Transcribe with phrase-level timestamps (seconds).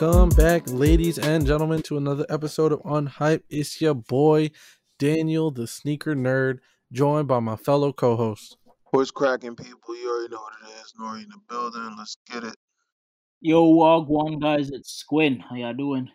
[0.00, 3.42] Welcome back, ladies and gentlemen, to another episode of Unhype.
[3.50, 4.50] It's your boy
[4.98, 6.60] Daniel, the sneaker nerd,
[6.90, 8.56] joined by my fellow co-host.
[8.92, 9.94] What's cracking, people?
[9.94, 10.94] You already know what it is.
[10.98, 11.96] Nori in the building.
[11.98, 12.56] Let's get it.
[13.42, 15.38] Yo, Wagwan guys, it's Squin.
[15.38, 16.08] How y'all doing?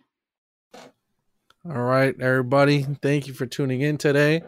[0.74, 2.88] All right, everybody.
[3.04, 4.42] Thank you for tuning in today.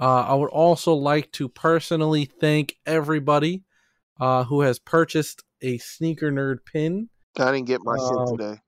[0.00, 3.62] Uh, I would also like to personally thank everybody
[4.18, 7.08] uh, who has purchased a sneaker nerd pin.
[7.38, 8.60] I didn't get my Um, shit today.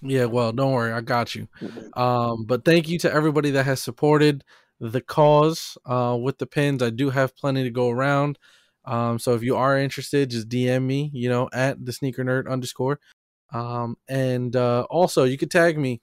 [0.00, 1.48] Yeah, well, don't worry, I got you.
[1.94, 4.44] Um, but thank you to everybody that has supported
[4.80, 6.82] the cause uh, with the pins.
[6.82, 8.38] I do have plenty to go around.
[8.84, 12.48] Um, so if you are interested, just DM me, you know, at the sneaker nerd
[12.48, 13.00] underscore.
[13.52, 16.00] Um, and uh, also you could tag me,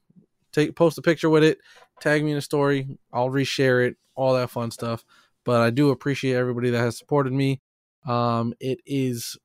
[0.52, 1.60] take post a picture with it,
[2.02, 2.98] tag me in a story.
[3.14, 5.06] I'll reshare it, all that fun stuff.
[5.46, 7.62] But I do appreciate everybody that has supported me.
[8.06, 9.38] Um, it is,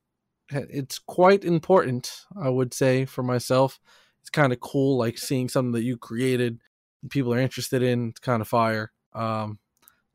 [0.50, 3.78] it's quite important, I would say, for myself
[4.20, 6.60] it's kind of cool like seeing something that you created
[7.08, 9.58] people are interested in it's kind of fire um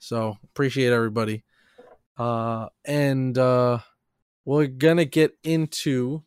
[0.06, 1.44] so appreciate everybody.
[2.18, 3.80] Uh and uh
[4.46, 6.24] we're gonna get into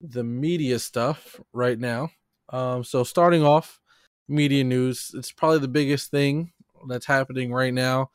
[0.00, 2.10] the media stuff right now.
[2.48, 3.80] Um so starting off
[4.26, 6.52] media news it's probably the biggest thing
[6.88, 8.08] that's happening right now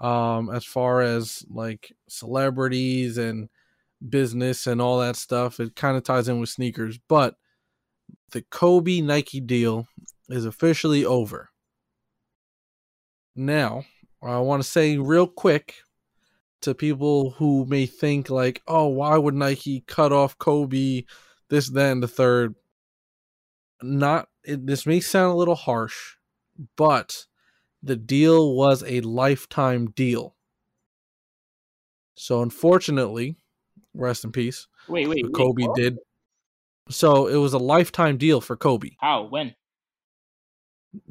[0.00, 3.48] um as far as like celebrities and
[4.08, 7.36] business and all that stuff it kind of ties in with sneakers but
[8.30, 9.86] the Kobe Nike deal
[10.28, 11.50] is officially over.
[13.36, 13.84] Now,
[14.22, 15.76] I want to say real quick
[16.62, 21.04] to people who may think like, "Oh, why would Nike cut off Kobe
[21.48, 22.54] this then the third?
[23.82, 26.16] Not it, this may sound a little harsh,
[26.76, 27.26] but
[27.82, 30.36] the deal was a lifetime deal.
[32.14, 33.36] So unfortunately,
[33.94, 35.34] rest in peace, Wait, wait, wait.
[35.34, 35.76] Kobe what?
[35.76, 35.98] did.
[36.90, 38.90] So it was a lifetime deal for Kobe.
[38.98, 39.24] How?
[39.24, 39.54] When?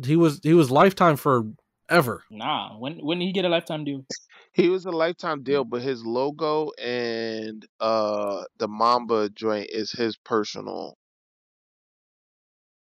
[0.04, 2.24] He was he was lifetime forever.
[2.30, 2.78] Nah.
[2.78, 2.98] When?
[2.98, 4.06] When did he get a lifetime deal?
[4.52, 10.18] He was a lifetime deal, but his logo and uh the Mamba joint is his
[10.18, 10.98] personal.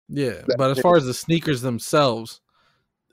[0.10, 2.42] Yeah, but as far as the sneakers themselves,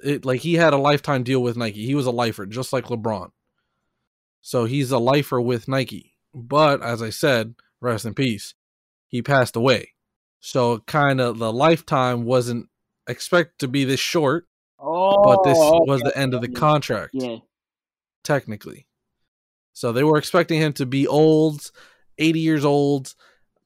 [0.03, 1.87] it like he had a lifetime deal with Nike.
[1.87, 3.31] He was a lifer, just like LeBron.
[4.43, 6.15] So he's a lifer with Nike.
[6.35, 8.55] But as I said, rest in peace.
[9.11, 9.91] He passed away.
[10.41, 12.69] So kind of the lifetime wasn't
[13.07, 14.47] expected to be this short,
[14.79, 17.11] Oh, but this oh, was the end of the contract.
[17.13, 17.37] Yeah.
[18.25, 18.87] technically.
[19.75, 21.71] So they were expecting him to be old,
[22.19, 23.15] 80 years old,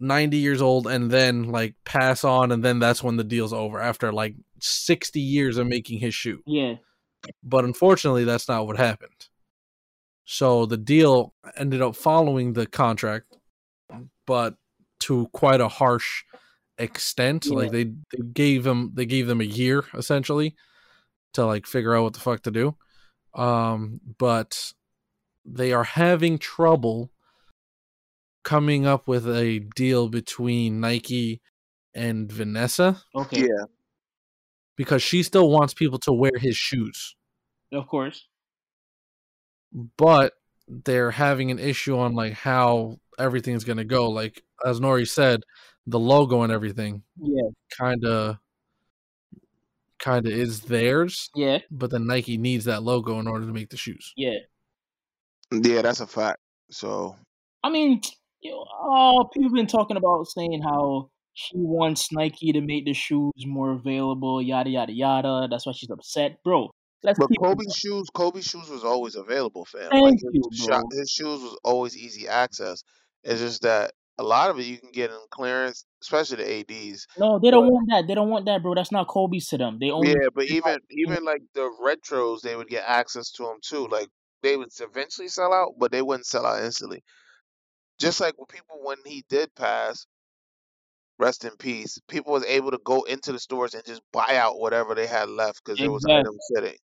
[0.01, 3.81] 90 years old, and then like pass on, and then that's when the deal's over
[3.81, 6.43] after like 60 years of making his shoe.
[6.47, 6.77] Yeah.
[7.43, 9.29] But unfortunately, that's not what happened.
[10.25, 13.37] So the deal ended up following the contract,
[14.27, 14.55] but
[15.05, 16.25] to quite a harsh
[16.79, 17.47] extent.
[17.47, 17.57] Yeah.
[17.57, 20.55] Like they, they gave him they gave them a year essentially
[21.35, 22.77] to like figure out what the fuck to do.
[23.35, 24.73] Um, but
[25.45, 27.11] they are having trouble
[28.45, 31.41] coming up with a deal between Nike
[31.95, 33.41] and Vanessa Okay.
[33.41, 33.65] Yeah,
[34.77, 37.17] because she still wants people to wear his shoes.
[37.73, 38.29] Of course.
[39.97, 40.35] but
[40.69, 44.11] they're having an issue on like how everything's gonna go.
[44.11, 45.41] Like as Nori said,
[45.87, 47.49] the logo and everything Yeah.
[47.79, 48.39] kind of
[49.99, 51.59] kind of is theirs, Yeah.
[51.71, 54.13] but then Nike needs that logo in order to make the shoes.
[54.17, 54.39] Yeah.
[55.51, 56.41] yeah, that's a fact.
[56.71, 57.17] So
[57.63, 58.01] I mean,
[58.41, 62.93] you know, uh, people been talking about saying how she wants Nike to make the
[62.93, 65.49] shoes more available, yada yada yada.
[65.51, 66.71] That's why she's upset, bro.
[67.03, 69.91] Let's But keep it Kobe's shoes, Kobe's shoes was always available, fam.
[69.91, 70.77] Thank like you, his, bro.
[70.77, 72.83] shop, his shoes was always easy access.
[73.23, 77.07] It's just that a lot of it you can get in clearance, especially the ads.
[77.19, 78.07] No, they don't But- want that.
[78.07, 78.75] They don't want that, bro.
[78.75, 79.79] That's not Kobe's to them.
[79.81, 83.43] They only Yeah, but even have- even like the retros, they would get access to
[83.45, 83.89] them too.
[83.89, 84.09] Like
[84.43, 87.03] they would eventually sell out, but they wouldn't sell out instantly.
[87.99, 90.07] Just like when people when he did pass,
[91.19, 91.99] rest in peace.
[92.09, 95.29] People was able to go into the stores and just buy out whatever they had
[95.29, 96.21] left because there was Exactly.
[96.21, 96.79] items sitting.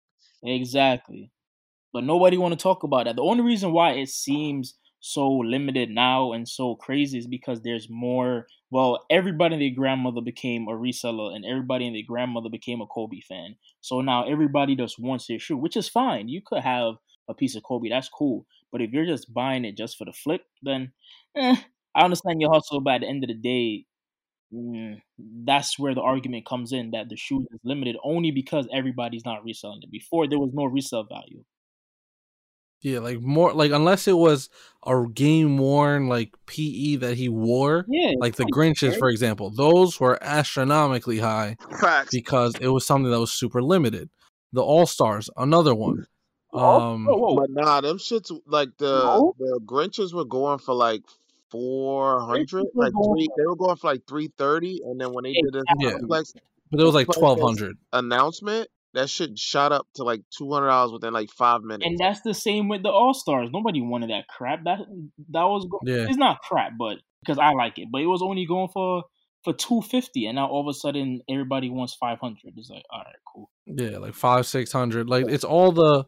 [0.44, 1.31] Exactly.
[1.94, 3.15] But nobody want to talk about that.
[3.15, 4.77] The only reason why it seems
[5.13, 8.48] so limited now and so crazy is because there's more.
[8.69, 12.88] Well, everybody and their grandmother became a reseller, and everybody and their grandmother became a
[12.88, 13.56] Kobe fan.
[13.81, 16.27] So now everybody just wants their shoe, which is fine.
[16.30, 16.95] You could have
[17.30, 18.45] a piece of Kobe, that's cool.
[18.71, 20.92] But if you're just buying it just for the flip, then
[21.36, 21.56] eh,
[21.95, 22.81] I understand your hustle.
[22.81, 23.86] But at the end of the day,
[24.53, 25.01] mm,
[25.45, 29.44] that's where the argument comes in that the shoe is limited only because everybody's not
[29.44, 29.92] reselling it.
[29.92, 31.44] Before there was no resale value.
[32.81, 34.50] Yeah, like more like unless it was
[34.85, 39.00] a game worn like PE that he wore, Yeah, like the Grinches, right?
[39.00, 42.09] for example, those were astronomically high Facts.
[42.12, 44.09] because it was something that was super limited.
[44.53, 46.06] The All Stars, another one.
[46.53, 47.35] Oh, Um, whoa, whoa.
[47.35, 49.33] But nah, them shits like the No.
[49.39, 51.01] the Grinches were going for like
[51.50, 53.27] four hundred, like three.
[53.38, 55.91] They were going for like three thirty, and then when they did this Yeah.
[55.97, 56.33] complex
[56.71, 57.77] but it was like twelve hundred.
[57.94, 61.86] announcement, that shit shot up to like two hundred dollars within like five minutes.
[61.86, 63.50] And that's the same with the All Stars.
[63.51, 64.63] Nobody wanted that crap.
[64.63, 64.80] That
[65.30, 66.07] that was go- Yeah.
[66.07, 69.04] it's not crap, but because I like it, but it was only going for
[69.44, 72.54] for two fifty, and now all of a sudden everybody wants five hundred.
[72.56, 73.50] It's like, all right, cool.
[73.66, 75.10] Yeah, like five, six hundred.
[75.10, 76.06] Like it's all the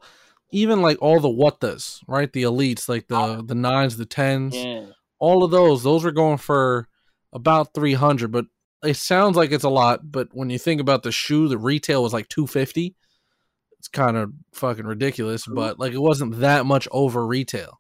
[0.52, 2.31] even like all the what does, right?
[2.31, 3.42] The elites, like the ah.
[3.42, 4.88] the nines, the tens, Yeah,
[5.20, 6.88] all of those, those were going for
[7.31, 8.31] about three hundred.
[8.31, 8.46] But
[8.84, 12.04] it sounds like it's a lot, but when you think about the shoe, the retail
[12.04, 12.96] was like two fifty.
[13.78, 17.80] It's kind of fucking ridiculous, but like it wasn't that much over retail.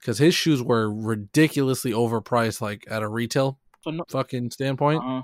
[0.00, 5.02] Because his shoes were ridiculously overpriced, like at a retail no, fucking standpoint.
[5.04, 5.22] uh,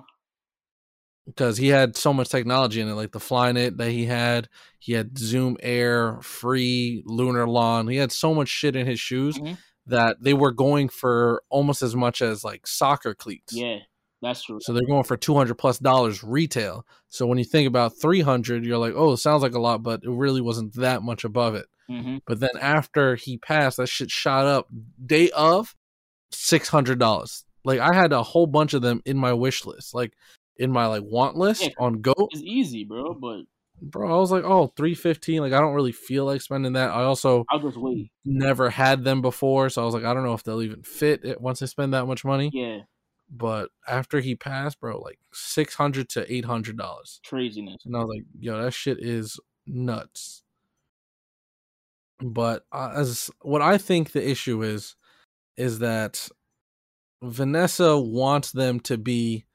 [1.26, 4.48] because he had so much technology in it, like the Flyknit that he had.
[4.80, 7.88] He had Zoom Air, Free, Lunarlon.
[7.90, 9.56] He had so much shit in his shoes Mhm.
[9.86, 13.52] that they were going for almost as much as like soccer cleats.
[13.52, 13.78] yeah,
[14.22, 14.58] that's true.
[14.62, 16.86] So they're going for two hundred plus dollars retail.
[17.08, 19.82] So when you think about three hundred, you're like, oh, it sounds like a lot,
[19.82, 21.66] but it really wasn't that much above it.
[21.88, 24.68] hmm But then after he passed, that shit shot up
[25.04, 25.74] day of
[26.30, 27.44] six hundred dollars.
[27.64, 30.12] Like I had a whole bunch of them in my wish list, like
[30.56, 31.68] in my like want list Yeah.
[31.78, 32.14] on Go.
[32.30, 33.42] It's easy, bro, but
[33.84, 35.40] Bro, I was like, oh, 315.
[35.40, 36.90] Like I don't really feel like spending that.
[36.90, 38.12] I also I'll just wait.
[38.24, 41.24] never had them before, so I was like, I don't know if they'll even fit
[41.24, 42.50] it once I spend that much money.
[42.54, 42.80] Yeah,
[43.34, 47.20] But after he passed, bro, like six hundred to eight hundred dollars.
[47.26, 47.82] craziness.
[47.86, 50.42] And I was like, yo, that shit is nuts.
[52.20, 54.96] But as what I think the issue is,
[55.56, 56.28] is that
[57.22, 59.46] Vanessa wants them to be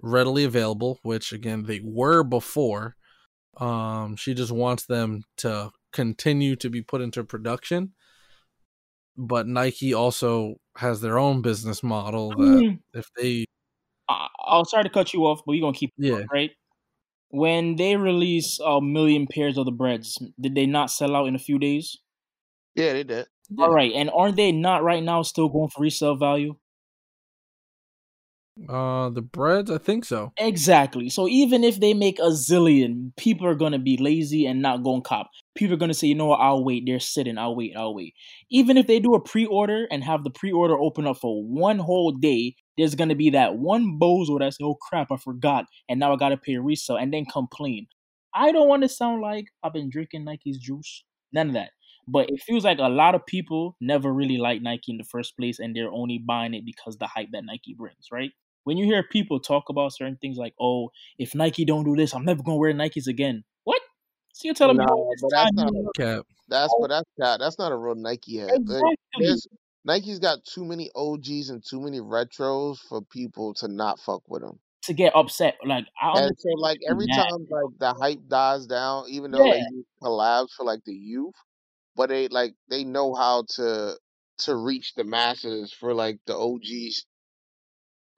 [0.00, 2.96] readily available, which again they were before.
[3.56, 7.92] Um, she just wants them to continue to be put into production.
[9.16, 13.44] But Nike also has their own business model that Mm, if they,
[14.08, 16.50] I, I'll sorry to cut you off, but we're gonna keep yeah, going, right.
[17.30, 21.34] When they release a million pairs of the breads, did they not sell out in
[21.36, 21.98] a few days?
[22.74, 23.26] yeah, they did.
[23.50, 23.64] Yeah.
[23.64, 26.56] All right, and aren't they not right now still going for resale value?
[28.68, 30.32] Uh, the breads, I think so.
[30.38, 31.08] Exactly.
[31.08, 35.02] So even if they make a zillion, people are gonna be lazy and not going
[35.02, 35.30] cop.
[35.54, 36.84] People are gonna say, you know what, I'll wait.
[36.86, 38.14] They're sitting, I'll wait, I'll wait.
[38.50, 42.12] Even if they do a pre-order and have the pre-order open up for one whole
[42.12, 46.12] day, there's gonna be that one bozo that say, Oh crap, I forgot, and now
[46.12, 47.86] I gotta pay a resale and then complain.
[48.34, 51.04] I don't want to sound like I've been drinking Nike's juice.
[51.32, 51.70] None of that.
[52.08, 55.36] But it feels like a lot of people never really liked Nike in the first
[55.36, 58.32] place and they're only buying it because the hype that Nike brings, right?
[58.64, 62.14] When you hear people talk about certain things like, oh, if Nike don't do this,
[62.14, 63.42] I'm never gonna wear Nikes again.
[63.64, 63.80] What?
[64.34, 66.26] So you're telling me Nah, all this but that's time not you- Cap.
[66.48, 67.22] That's but that's oh.
[67.22, 68.50] not that's not a real Nike head.
[68.54, 69.36] Exactly.
[69.84, 74.42] Nike's got too many OGs and too many retros for people to not fuck with
[74.42, 74.60] them.
[74.84, 75.56] To get upset.
[75.64, 77.16] Like I And understand so like every mad.
[77.16, 79.54] time like the hype dies down, even though Yeah.
[79.54, 81.34] they use collabs for like the youth,
[81.96, 83.96] but they like they know how to
[84.38, 87.04] to reach the masses for like the OGs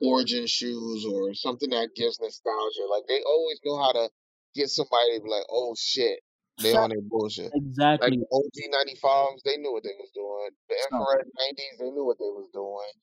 [0.02, 2.86] origin shoes or something that gives nostalgia.
[2.90, 4.10] Like they always know how to
[4.54, 6.20] get somebody to be like, oh shit,
[6.62, 7.50] they on their bullshit.
[7.50, 8.18] Like Exactly.
[8.18, 10.50] the OG ninety fives, they knew what they was doing.
[10.70, 12.94] The infrared nineties, they knew what they was doing.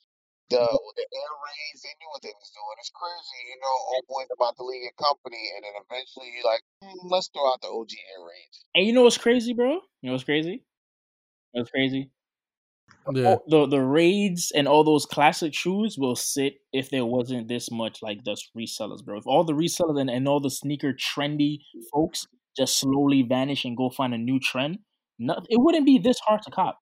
[0.52, 2.76] The the Air Raids, they knew what they was doing.
[2.80, 6.48] It's crazy, you know, old boys about to leave your company and then eventually you're
[6.48, 8.58] like, "Hmm, let's throw out the OG Air Raids.
[8.76, 9.80] And you know what's crazy, bro?
[10.04, 10.64] You know what's crazy?
[11.52, 12.12] What's crazy?
[13.14, 13.38] Yeah.
[13.48, 18.02] The the raids and all those classic shoes will sit if there wasn't this much
[18.02, 19.18] like just resellers, bro.
[19.18, 21.60] If all the resellers and, and all the sneaker trendy
[21.92, 24.80] folks just slowly vanish and go find a new trend,
[25.20, 26.78] it wouldn't be this hard to cop.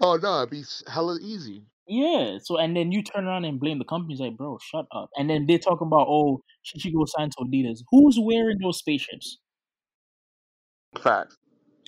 [0.00, 1.62] Oh no, it'd be hella easy.
[1.86, 2.38] Yeah.
[2.42, 5.10] So and then you turn around and blame the companies like, bro, shut up.
[5.16, 7.80] And then they talk about, oh, should you go sign to Adidas?
[7.90, 9.38] Who's wearing those spaceships?
[11.00, 11.36] Facts.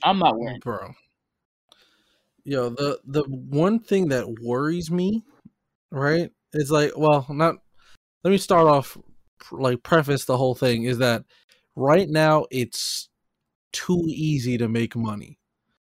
[0.04, 0.60] I'm not wearing.
[0.60, 0.92] bro.
[2.48, 5.24] Yo, the the one thing that worries me,
[5.90, 7.56] right, is like, well, not.
[8.22, 8.96] Let me start off,
[9.52, 11.24] like, preface the whole thing is that
[11.76, 13.08] right now it's
[13.72, 15.38] too easy to make money.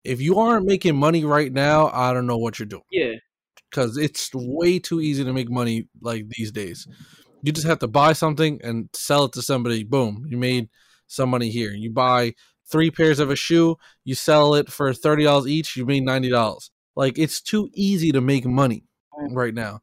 [0.05, 3.15] If you aren't making money right now, I don't know what you're doing Yeah.
[3.71, 6.87] because it's way too easy to make money like these days.
[7.43, 9.85] You just have to buy something and sell it to somebody.
[9.85, 10.69] Boom, you made
[11.07, 11.73] some money here.
[11.73, 12.35] You buy
[12.71, 16.31] three pairs of a shoe, you sell it for thirty dollars each, you made ninety
[16.31, 16.71] dollars.
[16.97, 18.85] Like it's too easy to make money
[19.31, 19.81] right now.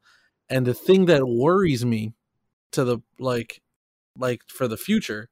[0.49, 2.13] And the thing that worries me
[2.71, 3.61] to the like
[4.17, 5.29] like for the future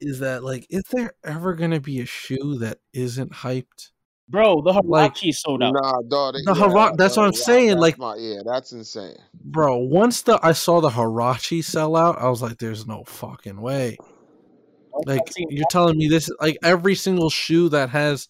[0.00, 3.90] is that like is there ever gonna be a shoe that isn't hyped?
[4.30, 5.72] Bro, the Huarache Like sold out.
[5.72, 6.34] Nah, dog.
[6.34, 7.68] they- the yeah, Hara- that's what I'm yeah, saying.
[7.70, 9.16] that's Like my- yeah, that's insane.
[9.34, 13.58] bro, once the I saw the Huarache sell out, I was like, there's no fucking
[13.60, 13.96] way.
[15.06, 18.28] Like you're telling me this like every single shoe that has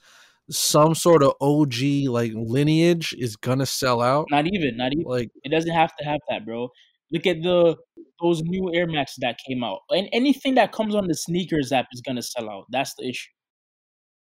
[0.51, 4.27] some sort of OG like lineage is gonna sell out.
[4.31, 5.05] Not even, not even.
[5.05, 6.71] Like It doesn't have to have that, bro.
[7.11, 7.77] Look at the
[8.21, 11.87] those new Air Max that came out, and anything that comes on the sneakers app
[11.93, 12.65] is gonna sell out.
[12.71, 13.31] That's the issue.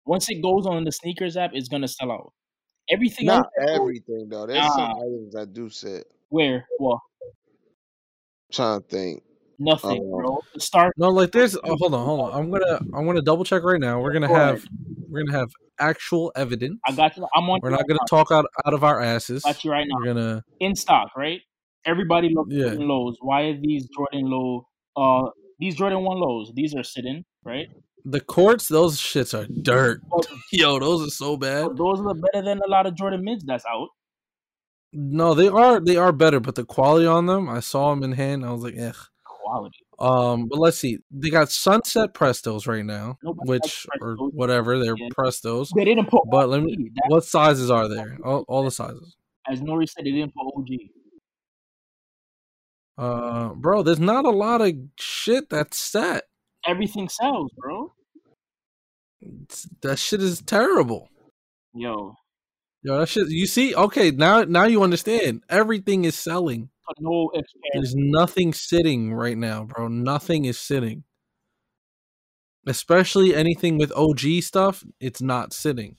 [0.05, 2.33] Once it goes on the sneakers app, it's gonna sell out.
[2.91, 4.47] Everything Not else, everything though.
[4.47, 6.07] There's some items that do sit.
[6.29, 7.03] where well,
[8.53, 9.23] trying to think.
[9.59, 10.17] Nothing, Oh.
[10.19, 10.41] bro.
[10.55, 10.95] The start.
[10.97, 12.39] no, like there's oh, hold on, hold on.
[12.39, 14.01] I'm gonna I'm gonna double check right now.
[14.01, 14.49] We're gonna Go ahead.
[14.57, 14.65] have
[15.09, 16.79] we're gonna have actual evidence.
[16.87, 17.27] I got you.
[17.35, 17.61] I'm on.
[17.63, 18.07] We're not right gonna now.
[18.19, 19.43] talk out out of our asses.
[19.43, 19.97] Got you right now.
[19.99, 21.41] We're gonna In stock, right?
[21.85, 22.69] Everybody loves Yeah.
[22.71, 23.17] Jordan lows.
[23.21, 24.67] Why are these Jordan low?
[24.97, 26.51] Uh, these Jordan one lows.
[26.55, 27.69] These are sitting, right?
[28.09, 30.01] the courts, those shits are dirt.
[30.53, 31.77] Yo, those are so bad.
[31.77, 33.89] those are better than a lot of Jordan mids that's out.
[34.93, 38.13] No, they are they are better, but the quality on them, I saw them in
[38.13, 38.45] hand.
[38.47, 38.93] I was like, eh.
[39.47, 39.77] Quality.
[40.01, 40.99] Um, but let's see.
[41.11, 45.09] They got Sunset Prestos right now, Nobody which or whatever they're Yeah.
[45.17, 45.69] Prestos.
[45.75, 46.91] They didn't put But let me.
[46.97, 48.19] That, What sizes are there?
[48.25, 49.15] All, all the sizes.
[49.49, 50.69] as Nori said, they didn't put OG.
[52.99, 56.25] Uh, bro, there's not a lot of shit that's set.
[56.67, 57.93] Everything sells, bro.
[59.21, 61.09] It's- that shit is terrible.
[61.75, 62.17] Yo,
[62.83, 63.29] Yo, that shit.
[63.29, 63.75] You see?
[63.75, 65.43] Okay, now now you understand.
[65.49, 66.71] Everything is selling.
[67.01, 67.31] No.
[67.73, 69.89] There's nothing sitting right now, bro.
[69.89, 71.05] Nothing is sitting.
[72.67, 75.97] Especially anything with OG stuff, it's not sitting.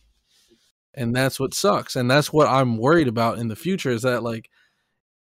[0.93, 1.95] And that's what sucks.
[1.95, 4.49] And that's what I'm worried about in the future is that like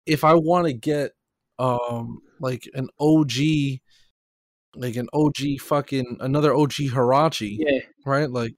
[0.07, 1.13] if I want to get
[1.59, 3.33] um like an OG
[4.75, 8.31] like an OG fucking another OG Huarache, Yeah, right?
[8.31, 8.55] Like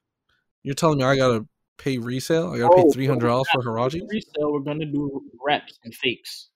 [0.62, 2.52] you're telling me I got to pay resale?
[2.52, 4.00] I got to pay Oh, $300 for Huarache?
[4.08, 4.52] resale.
[4.52, 6.49] We're gonna do reps and fakes.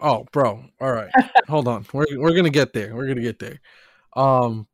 [0.00, 0.64] Oh, bro.
[0.80, 1.10] All right.
[1.48, 1.86] Hold on.
[1.92, 2.94] We're we're gonna get there.
[2.94, 3.60] We're gonna get there.
[4.16, 4.66] Um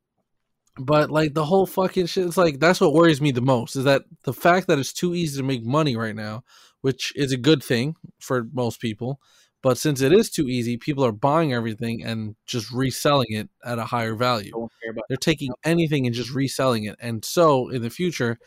[0.77, 3.85] but like the whole fucking shit it's like that's what worries me the most is
[3.85, 6.43] that the fact that it's too easy to make money right now,
[6.81, 9.21] which is a good thing for most people.
[9.63, 13.79] But since it is too easy, people are buying everything and just reselling it at
[13.79, 14.51] a higher value.
[14.51, 15.05] Don't care about.
[15.09, 16.97] They're taking anything and just reselling it.
[17.01, 18.39] And so in the future,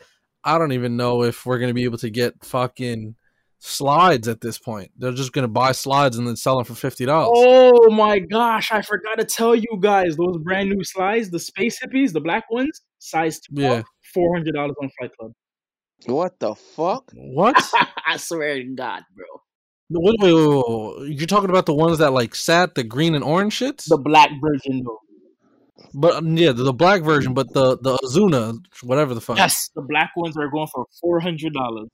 [0.44, 3.16] I don't even know if we're going to be able to get fucking
[3.58, 4.90] slides at this point.
[4.96, 7.06] They're just going to buy slides and then sell them for $50.
[7.10, 8.70] Oh my gosh!
[8.72, 12.44] I forgot to tell you guys those brand new slides, the space hippies, the black
[12.50, 13.82] ones, size twelve, Yeah.
[14.14, 15.32] four hundred dollars on Flight Club.
[16.06, 17.10] What the fuck?
[17.14, 17.56] What?
[18.06, 19.26] I swear to God, bro.
[19.90, 21.18] wait, wait, wait, wait, wait.
[21.18, 23.84] You're talking about the ones that like sat the green and orange shits?
[23.88, 25.00] The black version though.
[25.94, 29.36] but um, yeah, the, the black version, but the the Asuna, whatever the fuck.
[29.38, 31.88] Yes, the black ones are going for four hundred dollars.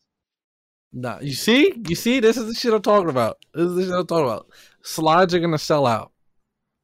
[0.96, 3.38] Nah, you see, you see, this is the shit I'm talking about.
[3.52, 4.46] This is the shit I'm talking about.
[4.82, 6.12] Slides are gonna sell out.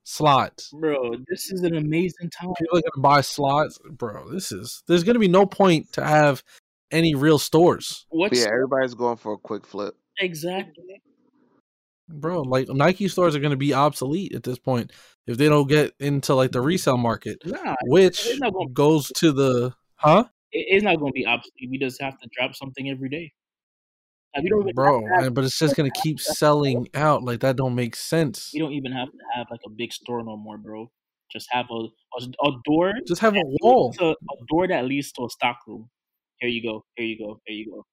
[0.03, 0.75] Slides.
[0.81, 2.53] Bro, this is an amazing time.
[2.59, 4.29] People are gonna buy slides, bro.
[4.31, 4.83] This is.
[4.89, 6.43] There's gonna be no point to have
[6.91, 9.95] any real stores, What's Yeah, everybody's going for a quick flip.
[10.19, 11.01] exactly?
[12.09, 12.43] bro.
[12.43, 14.91] Like Nike stores are gonna be obsolete at this point
[15.29, 19.73] if they don't get into like the resale market, Nah, which not goes to the
[19.95, 21.71] huh, it's not going to be obsolete.
[21.71, 23.33] We just have to drop something every day.
[24.35, 25.03] Like, we don't even bro.
[25.19, 27.25] have But it's just gonna keep selling out.
[27.25, 28.51] Like that don't make sense.
[28.53, 30.91] we don't even have to have like a big store no more, bro.
[31.33, 31.75] Just have a
[32.19, 32.93] a, a door.
[33.07, 33.93] Just have a wall.
[33.95, 35.89] to- a door that leads to a stock room.
[36.41, 36.85] Here you go.
[36.97, 37.41] Here you go.
[37.47, 37.87] Here you go.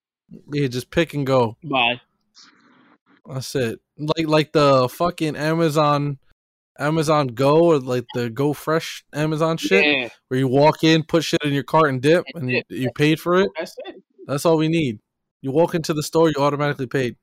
[0.51, 1.57] Yeah, just pick and go.
[1.63, 2.01] Bye.
[3.27, 3.79] That's it.
[3.97, 6.17] Like like the fucking Amazon
[6.79, 11.23] Amazon Go or like the Go Fresh Amazon shit Yeah, where you walk in, put
[11.23, 13.49] shit in your cart and dip and you, you paid for it.
[13.57, 13.95] that's it.
[14.27, 14.99] That's all we need.
[15.41, 17.15] You walk into the store, you're automatically paid.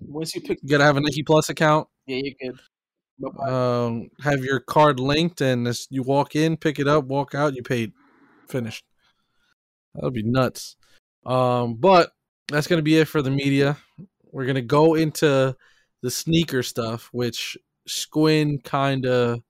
[0.00, 1.88] Once you pick, You gotta have a Nike Plus account.
[2.06, 2.60] yeah, you're good.
[3.18, 3.50] Bye-bye.
[3.50, 7.54] Um, have your card linked, and as you walk in, pick it up, walk out,
[7.54, 7.92] you paid,
[8.48, 8.84] finished.
[9.94, 10.76] That'll be nuts.
[11.24, 12.10] Um, but
[12.48, 13.76] that's gonna be it for the media.
[14.32, 15.56] We're gonna go into
[16.02, 17.56] the sneaker stuff, which
[17.88, 19.40] Squin kind of,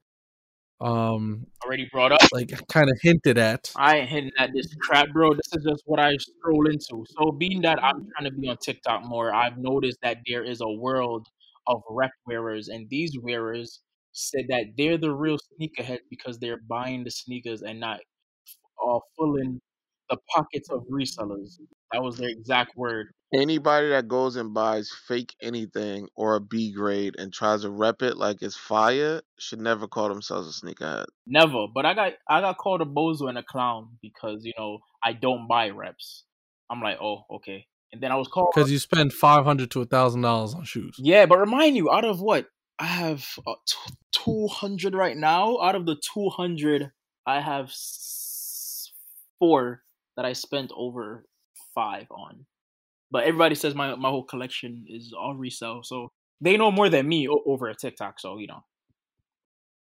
[0.80, 2.20] um, Already brought up.
[2.32, 3.72] like kind of hinted at.
[3.76, 5.32] I ain't hitting at this crap, bro.
[5.32, 7.04] This is just what I scroll into.
[7.18, 10.60] So, being that I'm trying to be on TikTok more, I've noticed that there is
[10.60, 11.26] a world
[11.66, 13.80] of rep wearers, and these wearers
[14.12, 18.00] said that they're the real sneakerheads because they're buying the sneakers and not
[18.86, 19.60] uh, filling
[20.10, 21.58] the pockets of resellers.
[21.92, 23.08] That was their exact word.
[23.34, 28.02] Anybody that goes and buys fake anything or a B grade and tries to rep
[28.02, 31.06] it like it's fire should never call themselves a sneakerhead.
[31.26, 31.66] Never.
[31.72, 35.12] But I got I got called a bozo and a clown because you know I
[35.12, 36.24] don't buy reps.
[36.70, 37.66] I'm like, oh, okay.
[37.92, 40.64] And then I was called Because you spend five hundred to a thousand dollars on
[40.64, 40.96] shoes.
[40.98, 42.46] Yeah, but remind you, out of what
[42.78, 43.54] I have uh,
[44.12, 45.58] two hundred right now.
[45.58, 46.92] Out of the two hundred,
[47.26, 48.92] I have s-
[49.38, 49.82] four
[50.16, 51.26] that I spent over
[51.74, 52.46] five on.
[53.10, 57.08] But everybody says my my whole collection is all resell, so they know more than
[57.08, 58.20] me o- over a TikTok.
[58.20, 58.64] So you know,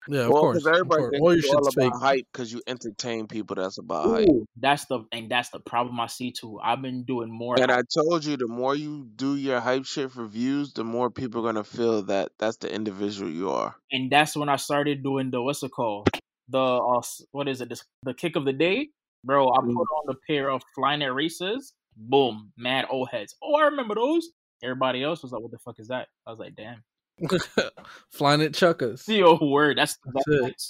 [0.06, 0.58] Yeah, of well, course.
[0.58, 1.14] because Of everybody course.
[1.20, 1.92] All your you're all shit's fake.
[1.92, 4.28] about hype because you entertain people that's about hype.
[4.56, 6.60] That's the and that's the problem I see too.
[6.62, 10.10] I've been doing more, And I told you, the more you do your hype shit
[10.12, 13.74] for views, the more people are gonna feel that that's the individual you are.
[13.92, 16.08] and that's when I started doing the what's it called
[16.48, 17.00] the uh,
[17.32, 18.88] what is it this, the kick of the day,
[19.24, 19.50] bro.
[19.52, 19.76] I put Mm.
[20.08, 23.34] on a pair of Flyknit races, boom, mad old heads.
[23.42, 24.28] Oh, I remember those.
[24.62, 26.82] Everybody else was like, "What the fuck is that?" I was like, "Damn."
[28.14, 29.06] Flyknit chukkas.
[29.08, 29.78] Yo, word.
[29.78, 30.62] That's That's that's it.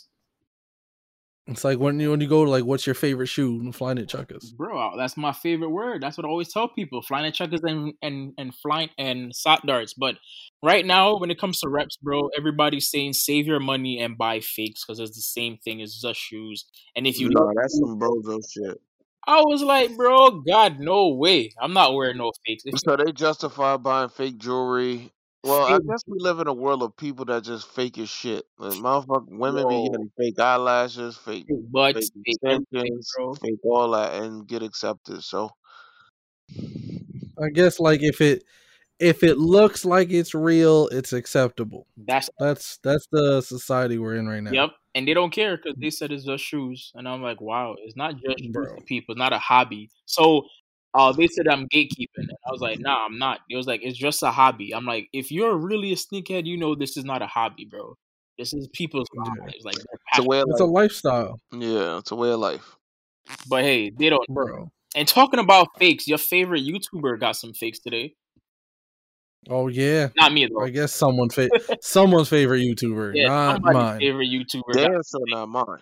[1.46, 3.60] It's like when you when you go to like, what's your favorite shoe?
[3.72, 4.56] Flyknit chukkas.
[4.56, 4.96] bro.
[4.96, 6.02] That's my favorite word.
[6.02, 9.92] That's what I always tell people: flyknit chukkas and and and flying and sock darts.
[9.92, 10.16] But
[10.62, 14.40] right now, when it comes to reps, bro, everybody's saying save your money and buy
[14.40, 15.82] fakes because it's the same thing.
[15.82, 16.64] as just shoes.
[16.96, 18.80] And if you No, that's some bozo shit.
[19.26, 21.52] I was like, bro, God, no way.
[21.60, 22.62] I'm not wearing no fakes.
[22.66, 25.12] If So they justify buying fake jewelry.
[25.44, 28.44] Well, I guess we live in a world of people that just fake as shit.
[28.58, 29.90] Like, motherfucking women be Yo.
[29.90, 33.34] getting fake eyelashes, fake, fake butts, fake fake everything, extensions, bro.
[33.34, 35.22] fake all that, and get accepted.
[35.22, 35.50] So
[37.42, 38.44] I guess like if it
[38.98, 41.86] if it looks like it's real, it's acceptable.
[41.96, 44.52] That's That's that's the society we're in right now.
[44.52, 44.70] yep.
[44.94, 46.92] And they don't care because they said it's just shoes.
[46.94, 48.76] And I'm like, wow, it's not just shoes Bro.
[48.76, 49.12] for people.
[49.12, 49.90] It's not a hobby.
[50.06, 50.46] So
[50.94, 52.06] uh, they said I'm gatekeeping.
[52.16, 53.40] And I was like, nah, I'm not.
[53.50, 54.74] It was like, it's just a hobby.
[54.74, 57.96] I'm like, if you're really a sneakhead, you know this is not a hobby, bro.
[58.38, 59.64] This is people's lives.
[59.64, 62.76] Like, it's a way of It's a lifestyle, Yeah, it's a way of life.
[63.48, 64.26] But hey, they don't.
[64.28, 64.70] bro.
[64.96, 68.14] And talking about fakes, your favorite YouTuber got some fakes today.
[69.48, 70.08] Oh yeah.
[70.16, 70.62] Not me though.
[70.64, 73.98] I guess someone fa- someone's favorite YouTuber, Yeah, not mine.
[74.00, 74.72] favorite YouTuber.
[74.72, 75.80] got Damn, so not mine.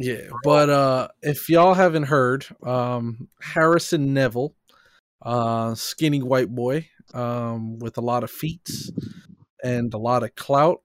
[0.00, 4.54] Yeah, but uh if y'all haven't heard, um Harrison Nevel,
[5.22, 8.90] uh skinny white boy, um with a lot of feats
[9.64, 10.82] and a lot of clout,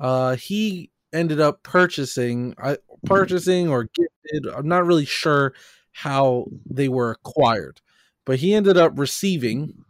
[0.00, 5.54] uh he ended up purchasing I purchasing or gifted, I'm not really sure
[5.92, 7.80] how they were acquired,
[8.26, 9.84] but he ended up receiving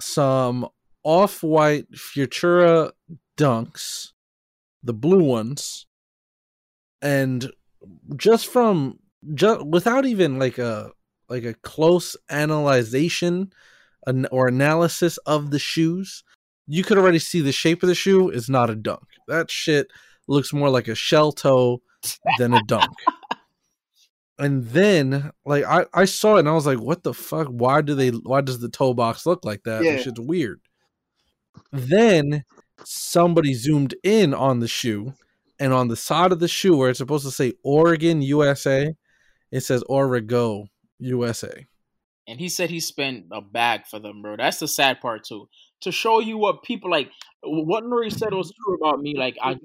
[0.00, 0.68] some
[1.04, 2.92] off-white Futura
[3.38, 4.12] dunks,
[4.82, 5.86] the blue ones,
[7.02, 7.50] and
[8.16, 8.98] just from
[9.34, 10.90] just without even like a
[11.28, 13.52] like a close analyzation
[14.06, 16.24] an, or analysis of the shoes
[16.66, 19.02] you could already see the shape of the shoe is not a dunk.
[19.26, 19.88] That shit
[20.28, 21.82] looks more like a shell toe
[22.38, 22.92] than a dunk.
[24.38, 27.48] And then like I, I saw it and i was like what the fuck?
[27.48, 29.84] Why do they why does the toe box look like that?
[29.84, 29.96] Yeah.
[29.96, 30.62] that shit's weird.
[31.70, 32.44] Then
[32.82, 35.12] somebody zoomed in on the shoe
[35.60, 38.94] and on the side of the shoe where it's supposed to say Oregon USA,
[39.52, 40.66] it says Origo
[41.00, 41.66] USA.
[42.26, 44.36] and he said he spent a bag for them, bro.
[44.36, 45.48] That's the sad part too.
[45.82, 47.10] To show you what people like,
[47.42, 49.14] what Nori said was true about me.
[49.16, 49.56] Like I, I,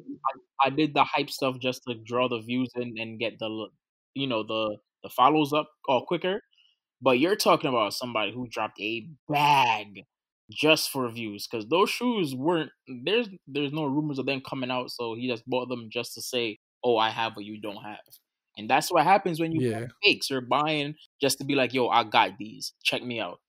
[0.67, 3.67] I did the hype stuff just to draw the views in and get the,
[4.15, 6.41] you know, the the follows up all quicker.
[7.01, 10.01] But you're talking about somebody who dropped a bag
[10.51, 12.71] just for views because those shoes weren't
[13.03, 14.91] there's there's no rumors of them coming out.
[14.91, 17.99] So he just bought them just to say, "Oh, I have what you don't have."
[18.57, 19.87] And that's what happens when you Yeah.
[20.01, 20.29] buy fakes.
[20.29, 22.73] You're buying just to be like, yo, I got these.
[22.83, 23.39] Check me out.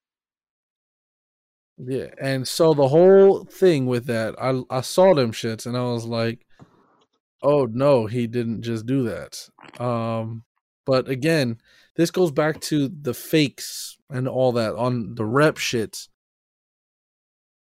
[1.79, 2.09] Yeah.
[2.21, 6.07] And so the whole thing with that, I I saw them shits and I was
[6.07, 6.47] like,
[7.43, 9.49] oh no, he didn't just do that.
[9.79, 10.45] Um
[10.87, 11.61] but again,
[11.97, 16.09] this goes back to the fakes and all that on the rep shits.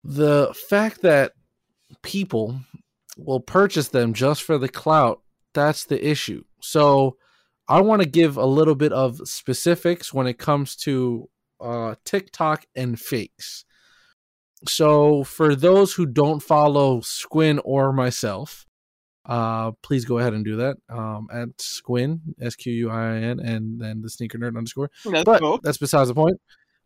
[0.03, 1.33] The fact that
[2.01, 2.59] people
[3.17, 5.21] will purchase them just for the clout,
[5.53, 6.43] that's the issue.
[6.61, 7.17] So
[7.67, 11.29] I want to give a little bit of specifics when it comes to
[11.61, 13.65] uh, TikTok and fakes.
[14.67, 18.65] So for those who don't follow Squin or myself,
[19.25, 23.39] uh, please go ahead and do that um, at Squin S Q U I N
[23.39, 25.59] and then the sneaker nerd underscore Let's but go.
[25.63, 26.41] that's besides the point.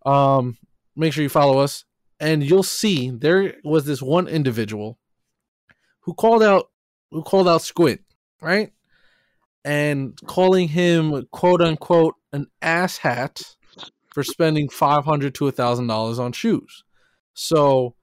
[0.06, 0.58] Um,
[0.96, 1.84] make sure you follow us,
[2.20, 4.98] and you'll see there was this one individual
[6.02, 6.70] who called out
[7.12, 8.00] who called out Squin,
[8.42, 8.72] right?
[9.68, 13.56] and calling him quote unquote an asshat
[14.14, 16.86] for spending five hundred to a thousand dollars on shoes.
[17.34, 17.94] So,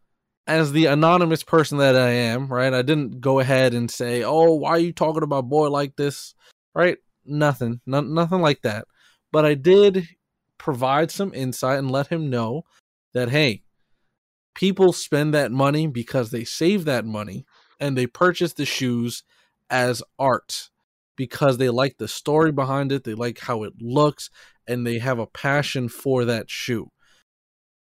[0.46, 4.53] as the anonymous person that I am, right, I didn't go ahead and say, "Oh,
[4.53, 6.35] why are you talking about boy like this?"
[6.74, 6.98] Right?
[7.24, 8.85] Nothing, no, nothing like that.
[9.33, 10.07] But I did
[10.59, 12.64] provide some insight and let him know
[13.14, 13.63] that hey,
[14.55, 17.45] people spend that money because they save that money
[17.81, 19.25] and they purchase the shoes
[19.71, 20.71] as art
[21.17, 24.31] because they like the story behind it, they like how it looks,
[24.67, 26.88] and they have a passion for that shoe.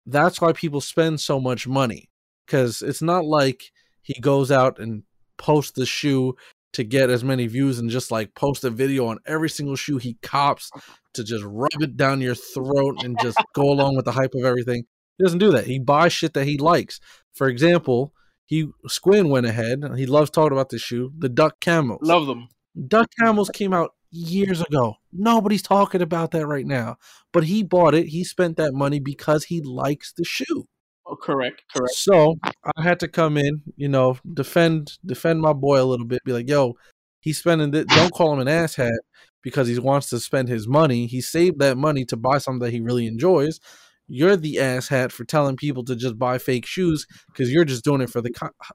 [0.07, 2.11] That's why people spend so much money
[2.47, 3.71] because it's not like
[4.03, 5.05] he goes out and
[5.39, 6.35] posts the shoe
[6.73, 9.99] to get as many views and just like post a video on every single shoe
[9.99, 10.71] he cops
[11.15, 14.45] to just rub it down your throat and just go along with the hype of
[14.45, 14.85] everything.
[15.23, 15.67] He doesn't do that.
[15.67, 16.99] He buys shit that he likes.
[17.33, 18.13] For example,
[18.45, 19.85] he Squin went ahead.
[19.97, 21.99] He loves talking about this shoe, the Duck Camos.
[22.03, 22.49] Love them.
[22.89, 24.97] Duck Camos came out years ago.
[25.13, 26.97] Nobody's talking about that right now.
[27.33, 28.09] But he bought it.
[28.09, 30.67] He spent that money because he likes the shoe.
[31.07, 31.95] Oh, correct, correct.
[31.95, 32.35] So
[32.77, 36.25] I had to come in, you know, defend defend my boy a little bit.
[36.25, 36.75] Be like, yo,
[37.21, 37.71] he's spending.
[37.71, 38.99] Th- don't call him an asshat
[39.41, 41.07] because he wants to spend his money.
[41.07, 43.61] He saved that money to buy something that he really enjoys.
[44.09, 48.01] You're the asshat for telling people to just buy fake shoes because you're just doing
[48.01, 48.31] it for the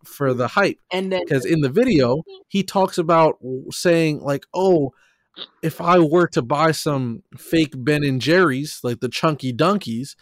[0.06, 0.80] for the hype.
[0.92, 3.38] And then Because in the video, he talks about
[3.70, 4.94] saying like, "Oh,
[5.62, 10.16] if I were to buy some fake Ben and Jerry's, like the Chunky Dunkies,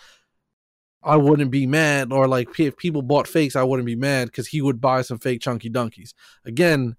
[1.03, 2.11] I wouldn't be mad.
[2.11, 5.19] Or like if people bought fakes, I wouldn't be mad because he would buy some
[5.19, 6.13] fake Chunky Dunkies.
[6.45, 6.95] Again,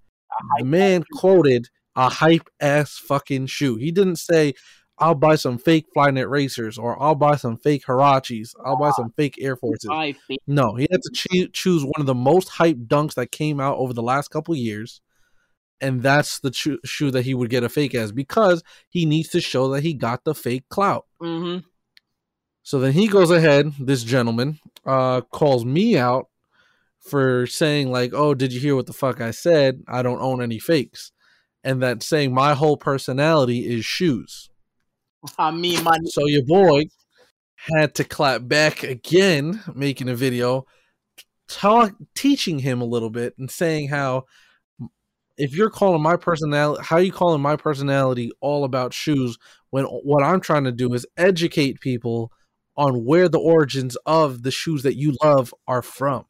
[0.59, 3.77] the man quoted a hype ass fucking shoe.
[3.77, 4.55] He didn't say,
[4.99, 8.55] I'll buy some fake Flyknit racers or I'll buy some fake Huaraches.
[8.65, 9.91] I'll buy some fake Air Forces.
[10.47, 13.77] No, he had to choo- choose one of the most hyped dunks that came out
[13.77, 15.01] over the last couple years.
[15.81, 19.29] And that's the cho- shoe that he would get a fake as because he needs
[19.31, 21.05] to show that he got the fake clout.
[21.21, 21.65] Mhm.
[22.63, 26.29] So then he goes ahead, this gentleman, uh, calls me out
[26.99, 29.83] for saying, like, oh, did you hear what the fuck I said?
[29.87, 31.13] I don't own any fakes.
[31.63, 34.49] And that saying my whole personality is shoes.
[35.39, 36.85] I mean, my So your boy
[37.57, 40.67] had to clap back again, making a video,
[41.49, 44.25] talk, teaching him a little bit and saying how
[45.37, 49.39] if you're calling my personality, how you calling my personality all about shoes
[49.71, 52.33] when what I'm trying to do is educate people
[52.77, 56.25] on where the origins of the shoes that you love are from.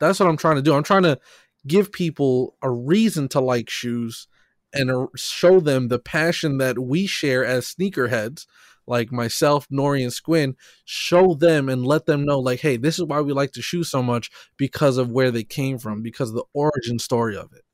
[0.00, 0.74] That's what I'm trying to do.
[0.74, 1.18] I'm trying to
[1.66, 4.26] give people a reason to like shoes
[4.72, 8.46] and show them the passion that we share as sneakerheads,
[8.86, 10.56] like myself, Nori, and Squin.
[10.84, 13.90] Show them and let them know, like, hey, this is why we like the shoes
[13.90, 17.64] so much because of where they came from, because of the origin story of it.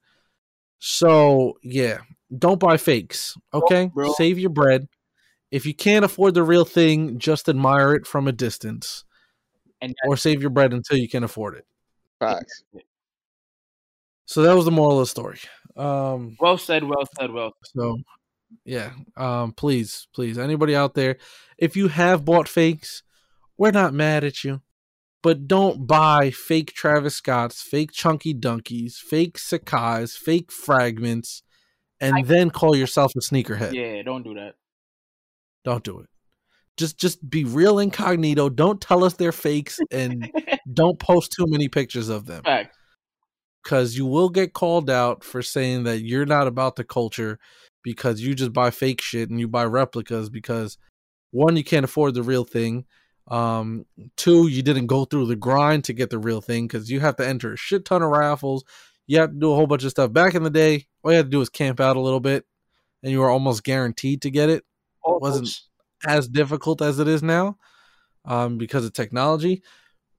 [0.78, 1.98] So yeah,
[2.36, 3.36] don't buy fakes.
[3.52, 4.12] Okay, bro.
[4.12, 4.88] save your bread.
[5.50, 9.04] If you can't afford the real thing, just admire it from a distance,
[9.80, 11.66] and or save your bread until you can afford it.
[12.20, 12.62] Facts.
[14.26, 15.38] So that was the moral of the story.
[15.78, 17.52] Um, well said, well said, well.
[17.74, 17.98] So,
[18.64, 21.16] yeah, um, please, please, anybody out there,
[21.56, 23.02] if you have bought fakes,
[23.56, 24.60] we're not mad at you,
[25.22, 31.42] but don't buy fake Travis Scotts, fake Chunky Dunkies, fake Sacai's, fake fragments,
[32.00, 33.72] and I- then call yourself a sneakerhead.
[33.72, 34.54] Yeah, don't do that.
[35.64, 36.06] Don't do it.
[36.76, 38.48] Just, just be real incognito.
[38.48, 40.30] Don't tell us they're fakes, and
[40.72, 42.76] don't post too many pictures of them Fact.
[43.62, 47.38] Because you will get called out for saying that you're not about the culture
[47.82, 50.78] because you just buy fake shit and you buy replicas because
[51.30, 52.84] one you can't afford the real thing
[53.28, 53.84] um
[54.16, 57.16] two you didn't go through the grind to get the real thing because you have
[57.16, 58.64] to enter a shit ton of raffles
[59.06, 61.16] you have to do a whole bunch of stuff back in the day all you
[61.16, 62.46] had to do was camp out a little bit
[63.02, 64.64] and you were almost guaranteed to get it
[65.08, 65.48] Oh, wasn't
[66.06, 67.56] as difficult as it is now
[68.24, 69.62] um, because of technology.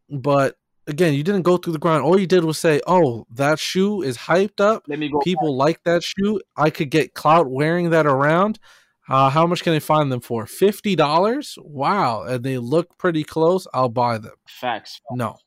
[0.10, 0.56] But
[0.90, 2.04] again, you didn't go through the grind.
[2.04, 4.84] All you did was say, "Oh, that shoe is hyped up.
[4.88, 5.20] Let me go.
[5.20, 6.42] People like that shoe.
[6.58, 8.60] I could get clout wearing that around.
[9.08, 10.46] Uh, how much can I find them for?
[10.46, 11.56] Fifty dollars?
[11.62, 12.24] Wow!
[12.24, 13.68] And they look pretty close.
[13.74, 14.36] I'll buy them.
[14.48, 15.00] Facts.
[15.12, 15.38] No,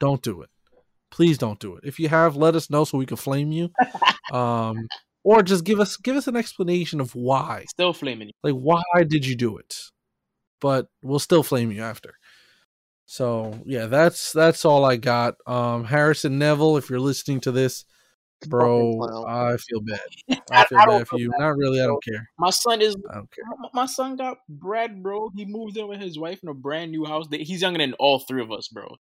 [0.00, 0.50] don't do it.
[1.10, 1.84] Please don't do it.
[1.84, 3.70] If you have, let us know so we can flame you.
[4.30, 4.88] Um,
[5.24, 8.34] or just give us give us an explanation of why Still flaming you.
[8.42, 9.74] like why did you do it
[10.60, 12.12] but we'll still flame you after
[13.10, 17.86] so yeah that's that's all i got um harrison nevel if you're listening to this
[18.48, 19.98] bro i feel bad
[20.52, 22.50] I- i feel I don't bad for you bad, not really i don't care My
[22.50, 22.94] son is.
[23.10, 25.30] i don't care my- My son got bread, bro.
[25.34, 27.26] He moved in with his wife in a brand new house.
[27.30, 28.96] He's younger than all three of us, bro.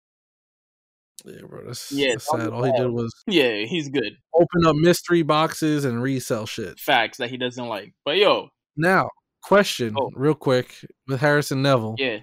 [1.25, 2.49] Yeah, bro, that's, Yeah, that's sad.
[2.49, 4.17] All he did was Yeah, he's good.
[4.33, 6.79] open up mystery boxes and resell shit.
[6.79, 7.93] Facts that he doesn't like.
[8.05, 9.09] But yo, Now,
[9.43, 10.09] question, Oh.
[10.15, 10.73] real quick,
[11.07, 11.95] with Harrison Nevel.
[11.97, 12.19] yeah,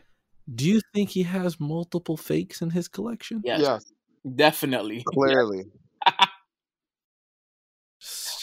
[0.52, 3.42] Do you think he has multiple fakes in his collection?
[3.44, 3.92] yes, Yes,
[4.36, 5.04] definitely.
[5.14, 5.64] clearly.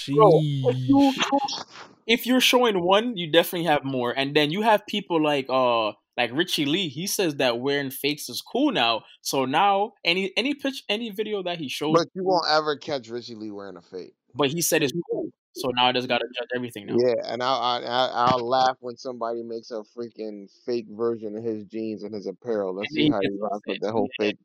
[0.10, 1.66] Bro, if, you, Sheesh.
[2.08, 4.12] if you're showing one, you definitely have more.
[4.12, 6.88] And then you have people like uh like Richie Lee.
[6.88, 9.04] He says that wearing fakes is cool now.
[9.22, 13.10] So now any any pitch any video that he shows, But you won't ever catch
[13.10, 14.14] Richie Lee wearing a fake.
[14.34, 15.30] but he said it's cool.
[15.58, 16.96] So now I just gotta judge everything now.
[17.00, 21.44] Yeah, and I'll, I, I- I'll laugh when somebody makes a freaking fake version of
[21.44, 22.76] his jeans and his apparel.
[22.76, 23.82] Let's see how he rocks with upset.
[23.82, 24.38] the whole fake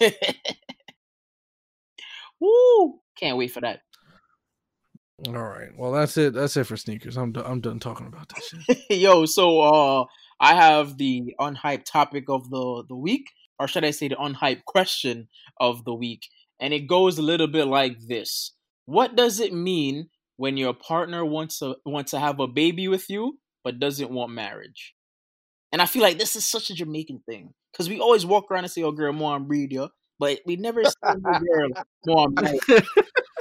[0.00, 0.10] thing.
[2.40, 3.00] Woo!
[3.16, 3.80] Can't wait for that.
[5.26, 5.68] All right.
[5.76, 6.34] Well, that's it.
[6.34, 7.16] That's it for sneakers.
[7.16, 8.78] I'm done, I'm done talking about this shit.
[8.98, 10.04] Yo, so uh
[10.40, 13.26] I have the unhyped topic of the the week,
[13.58, 15.28] or should I say the unhyped question
[15.60, 16.26] of the week,
[16.60, 18.52] and it goes a little bit like this:
[18.86, 23.08] What does it mean when your partner wants to wants to have a baby with
[23.08, 24.94] you but doesn't want marriage?
[25.72, 28.64] And I feel like this is such a Jamaican thing because we always walk around
[28.64, 31.68] and say, "Oh, girl, more on breed yo," but we never say, "Oh, girl,
[32.06, 32.86] more on marriage."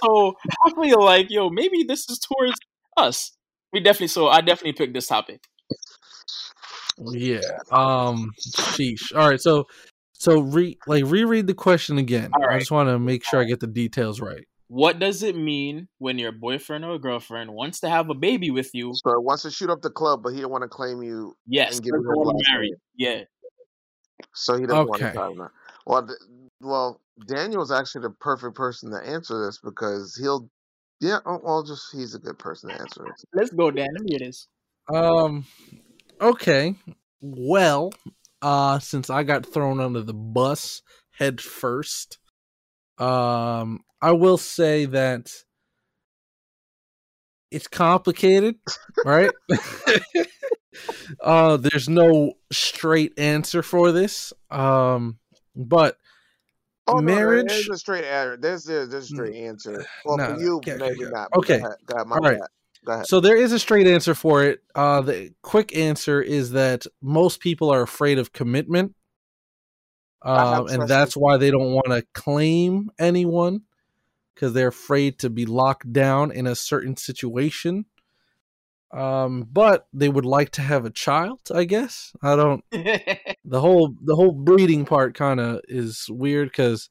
[0.03, 2.59] So I feel like, yo, maybe this is towards
[2.97, 3.31] us.
[3.71, 4.07] We definitely.
[4.07, 5.43] So I definitely picked this topic.
[6.97, 7.39] Yeah.
[7.71, 8.31] Um.
[8.39, 9.15] Sheesh.
[9.15, 9.39] All right.
[9.39, 9.67] So,
[10.11, 12.31] so re like reread the question again.
[12.35, 14.45] All I just want to make sure I get the details right.
[14.67, 18.71] What does it mean when your boyfriend or girlfriend wants to have a baby with
[18.73, 18.93] you?
[18.95, 21.35] So he wants to shoot up the club, but he don't want to claim you,
[21.45, 22.73] Yes, And give they're it his going last married.
[22.95, 23.23] Yeah.
[24.33, 25.11] so he doesn't want Okay.
[25.11, 25.51] to time that.
[25.85, 26.19] Well, th-
[26.61, 30.49] well, Daniel's actually the perfect person to answer this because he'll,
[31.01, 33.15] yeah, oh, well, just he's a good person to answer it.
[33.33, 33.89] Let's go, Dan.
[33.93, 34.47] Let me hear this.
[34.93, 35.45] Um.
[36.19, 36.75] Okay.
[37.21, 37.93] Well,
[38.41, 42.17] uh, since I got thrown under the bus head first,
[42.97, 45.31] um, I will say that
[47.51, 48.55] it's complicated,
[49.05, 49.31] right?
[51.21, 54.33] uh, there's no straight answer for this.
[54.49, 55.19] Um,
[55.55, 55.97] but
[56.87, 58.37] Oh, no, Marriage- there's a straight answer.
[58.37, 59.85] There's, there's, there's a straight answer.
[60.03, 61.11] Well, no, for you, okay, maybe okay.
[61.13, 61.29] not.
[61.33, 61.59] Okay.
[61.59, 61.77] Go ahead.
[61.85, 62.07] Go ahead.
[62.11, 62.39] All right.
[62.39, 62.47] bad.
[62.85, 63.07] Go ahead.
[63.07, 64.61] So there is a straight answer for it.
[64.75, 68.95] Uh, the quick answer is that most people are afraid of commitment,
[70.23, 73.61] um, and that's why they don't want to claim anyone
[74.33, 77.85] because they're afraid to be locked down in a certain situation.
[78.91, 81.39] Um, but they would like to have a child.
[81.53, 82.63] I guess I don't.
[83.45, 86.89] The whole the whole breeding part kind of is weird because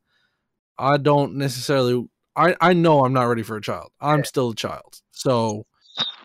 [0.79, 2.07] I don't necessarily.
[2.37, 3.91] I I know I'm not ready for a child.
[4.01, 5.65] I'm still a child, so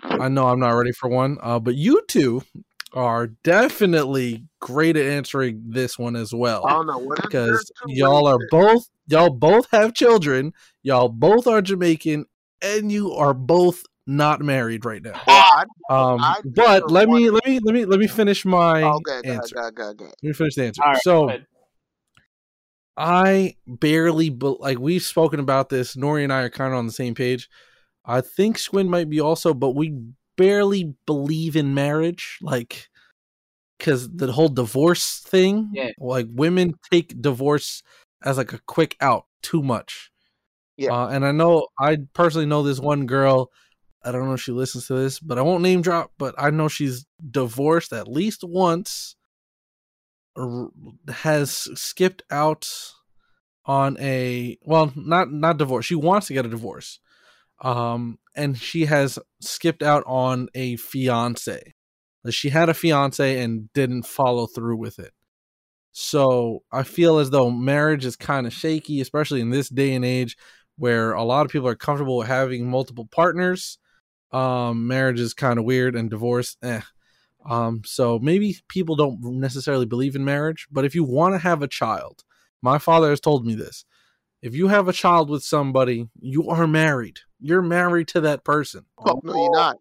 [0.03, 1.37] I know I'm not ready for one.
[1.41, 2.43] Uh, but you two
[2.93, 6.97] are definitely great at answering this one as well I don't know.
[6.97, 10.53] What is because y'all are both y'all both have children.
[10.83, 12.25] Y'all both are Jamaican,
[12.61, 15.21] and you are both not married right now.
[15.27, 19.01] Well, Um, I but let me let me let me let me finish my okay,
[19.05, 19.55] go ahead, answer.
[19.55, 20.05] go ahead, go go.
[20.05, 20.83] Let me finish the answer.
[20.83, 21.31] All right, so.
[22.99, 25.95] I barely, be- like we've spoken about this.
[25.95, 27.47] Nori and I are kind of on the same page.
[28.03, 29.99] I think Squin might be also, but we
[30.37, 32.87] barely believe in marriage, like
[33.77, 35.69] because the whole divorce thing.
[35.73, 35.91] Yeah.
[35.99, 37.83] like women take divorce
[38.23, 40.11] as like a quick out too much.
[40.77, 40.91] Yeah.
[40.93, 43.51] uh, and I know I personally know this one girl.
[44.03, 46.11] I don't know if she listens to this, but I won't name drop.
[46.17, 49.15] But I know she's divorced at least once
[50.37, 50.69] r-
[51.09, 52.69] has skipped out
[53.65, 56.99] on a well not not divorce she wants to get a divorce
[57.61, 61.73] um and she has skipped out on a fiance
[62.29, 65.11] she had a fiance and didn't follow through with it
[65.91, 70.05] so i feel as though marriage is kind of shaky especially in this day and
[70.05, 70.37] age
[70.77, 73.77] where a lot of people are comfortable with having multiple partners
[74.31, 76.81] um marriage is kind of weird and divorce eh
[77.47, 81.61] um, so maybe people don't necessarily believe in marriage, but if you want to have
[81.61, 82.23] a child,
[82.61, 83.85] my father has told me this.
[84.41, 87.19] If you have a child with somebody, you are married.
[87.39, 88.85] You're married to that person.
[88.97, 89.77] Oh, no, you're not.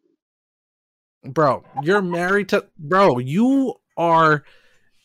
[1.25, 4.45] Bro, you're married to bro, you are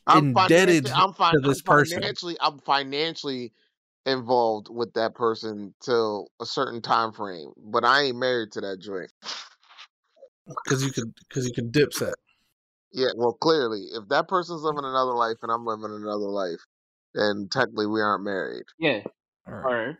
[0.07, 1.99] I'm indebted I'm fin- to this I'm person.
[1.99, 3.53] Financially, I'm financially
[4.05, 8.79] involved with that person till a certain time frame, but I ain't married to that
[8.81, 9.11] joint.
[10.63, 12.15] because you could because you could dip set.
[12.93, 16.59] Yeah, well, clearly, if that person's living another life and I'm living another life,
[17.13, 18.65] then technically we aren't married.
[18.79, 19.01] Yeah.
[19.47, 19.95] All All right.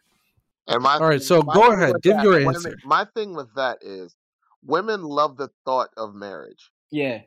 [0.71, 0.75] Right.
[0.75, 2.77] And my All right, thing- so my go ahead, give that- your women- answer.
[2.85, 4.15] My thing with that is,
[4.63, 6.71] women love the thought of marriage.
[6.91, 7.21] Yeah.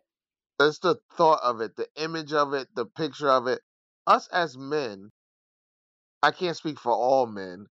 [0.61, 3.61] It's the thought of it, the image of it, the picture of it.
[4.07, 5.11] Us as men,
[6.23, 7.67] I can't speak for all men.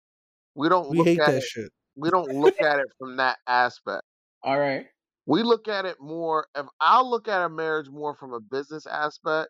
[0.55, 1.43] We don't We look hate at that it.
[1.43, 1.71] shit.
[1.95, 4.03] We don't look at it from that aspect.
[4.43, 4.87] All right.
[5.25, 6.47] We look at it more.
[6.55, 9.49] If I'll look at a marriage more from a business aspect,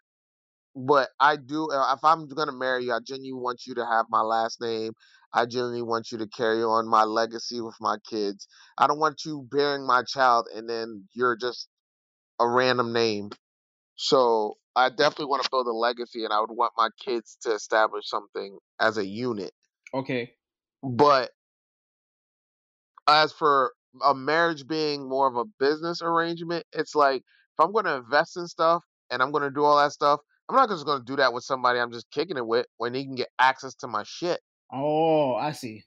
[0.76, 1.70] but I do.
[1.72, 4.94] uh, If I'm gonna marry you, I genuinely want you to have my last name.
[5.34, 8.48] I genuinely want you to carry on my legacy with my kids.
[8.78, 11.68] I don't want you bearing my child and then you're just
[12.40, 13.30] a random name.
[13.96, 17.54] So I definitely want to build a legacy, and I would want my kids to
[17.54, 19.52] establish something as a unit.
[19.94, 20.32] Okay.
[20.82, 21.32] But
[23.08, 27.86] as for a marriage being more of a business arrangement, it's like if I'm going
[27.86, 30.86] to invest in stuff and I'm going to do all that stuff, I'm not just
[30.86, 33.30] going to do that with somebody I'm just kicking it with when he can get
[33.40, 34.42] access to my shit.
[34.72, 35.84] Oh, I see.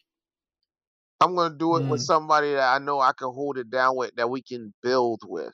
[1.20, 2.02] I'm going to do it with Mm.
[2.02, 5.52] somebody that I know I can hold it down with, that we can build with.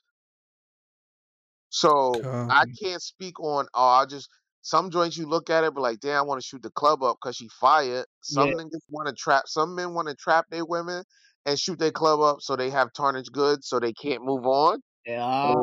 [1.71, 4.29] So I can't speak on, oh, I just,
[4.63, 7.03] some joints you look at it, but like, damn, I want to shoot the club
[7.03, 8.07] up because she fired.
[8.23, 8.55] Some Yeah.
[8.57, 11.05] niggas want to trap, some men want to trap their women
[11.47, 14.81] and shoot their club up so they have tarnished goods so they can't move on.
[15.07, 15.55] Yeah.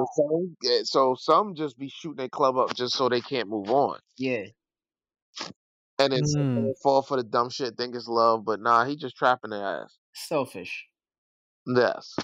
[0.61, 3.99] Yeah, so some just be shooting their club up just so they can't move on.
[4.17, 4.45] Yeah.
[5.99, 6.73] And then some Mm.
[6.81, 9.97] fall for the dumb shit, think it's love, but nah, he just trapping their ass.
[10.13, 10.87] Selfish.
[11.67, 12.15] Yes.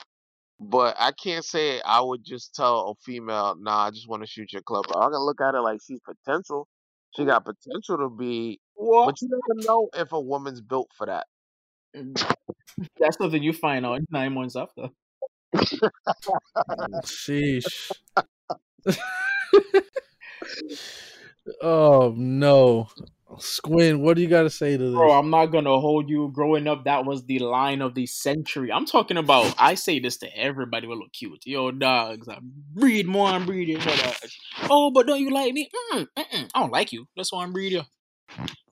[0.60, 4.28] But I can't say I would just tell a female, nah, I just want to
[4.28, 4.86] shoot your club.
[4.90, 4.98] up.
[4.98, 6.68] I can look at it like she's potential.
[7.16, 9.06] She got potential to be, What?
[9.06, 11.28] but you never know if a woman's built for that.
[13.00, 14.90] That's something you find out nine months after.
[17.06, 17.92] Sheesh.
[21.62, 22.88] oh no,
[23.40, 24.94] Squin, what do you got to say to this?
[24.94, 26.30] Bro, I'm not gonna hold you.
[26.34, 28.72] Growing up, that was the line of the century.
[28.72, 29.54] I'm talking about.
[29.58, 31.46] I say this to everybody with look cute.
[31.46, 33.28] Yo, dogs, I breed more.
[33.28, 33.80] I'm breeding.
[33.80, 34.38] Dogs.
[34.70, 35.70] Oh, but don't you like me?
[35.94, 36.50] Mm-mm, mm-mm.
[36.54, 37.08] I don't like you.
[37.16, 37.86] That's why I'm breeding.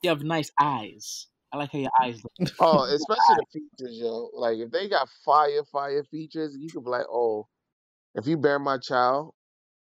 [0.02, 1.28] You have nice eyes.
[1.52, 2.52] I like how your eyes look.
[2.60, 4.30] Oh, especially the features, yo.
[4.34, 7.48] Like if they got fire, fire features, you could be like, oh,
[8.16, 9.34] if you bear my child,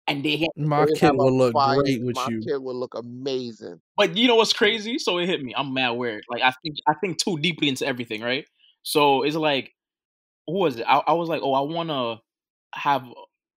[0.06, 0.50] And they hit.
[0.56, 2.42] My they kid have will look fire, great with my you.
[2.42, 3.80] kid will look amazing.
[3.96, 4.98] But you know what's crazy?
[4.98, 5.54] So it hit me.
[5.56, 6.24] I'm mad weird.
[6.28, 8.46] Like I think I think too deeply into everything, right?
[8.82, 9.72] So it's like,
[10.46, 10.84] who was it?
[10.88, 12.18] I, I was like, oh, I want to
[12.74, 13.04] have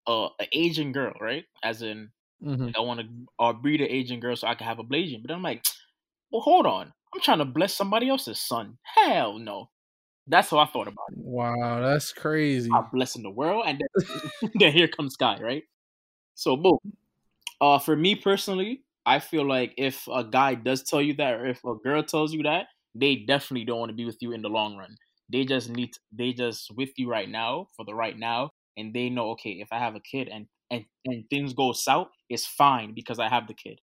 [0.06, 1.44] a, a Asian girl, right?
[1.62, 3.06] As in, hmm I want to
[3.38, 5.22] uh, breed an Asian girl so I can have a Blasian.
[5.22, 5.64] But I'm like,
[6.32, 6.92] well, hold on.
[7.14, 8.78] I'm trying to bless somebody else's son.
[8.82, 9.70] Hell no.
[10.26, 11.18] That's how I thought about it.
[11.18, 12.70] Wow, that's crazy.
[12.74, 15.64] I'm blessing the world, and then, then here comes Sky, right?
[16.34, 16.78] So boom.
[17.60, 21.46] Uh, for me personally, I feel like if a guy does tell you that, or
[21.46, 24.42] if a girl tells you that, they definitely don't want to be with you in
[24.42, 24.96] the long run.
[25.30, 29.10] They just need, they just with you right now for the right now, and they
[29.10, 32.94] know, okay, if I have a kid and and and things go south, it's fine
[32.94, 33.78] because I have the kid.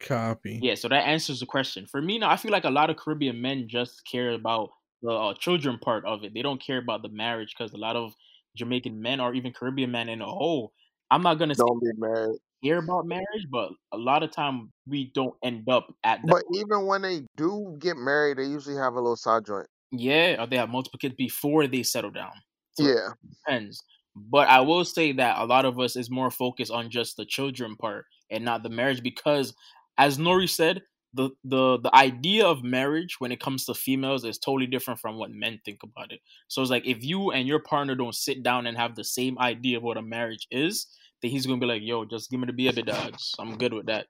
[0.00, 0.58] Copy.
[0.62, 1.86] Yeah, so that answers the question.
[1.86, 4.70] For me now, I feel like a lot of Caribbean men just care about
[5.02, 6.34] the uh, children part of it.
[6.34, 8.14] They don't care about the marriage because a lot of
[8.56, 10.72] Jamaican men or even Caribbean men in a whole,
[11.10, 12.38] I'm not gonna say Don't be married.
[12.64, 16.32] care about marriage, but a lot of time we don't end up at that.
[16.32, 19.68] But even when they do get married, they usually have a little side joint.
[19.90, 22.32] Yeah, or they have multiple kids before they settle down.
[22.74, 23.10] So Yeah.
[23.46, 23.82] depends.
[24.14, 27.24] But I will say that a lot of us is more focused on just the
[27.24, 29.54] children part and not the marriage because,
[29.98, 30.82] as Nori said,
[31.14, 35.16] the the the idea of marriage when it comes to females is totally different from
[35.16, 36.20] what men think about it.
[36.48, 39.38] So it's like if you and your partner don't sit down and have the same
[39.38, 40.86] idea of what a marriage is,
[41.22, 43.34] then he's gonna be like, "Yo, just give me the baby dogs.
[43.38, 44.06] I'm good with that."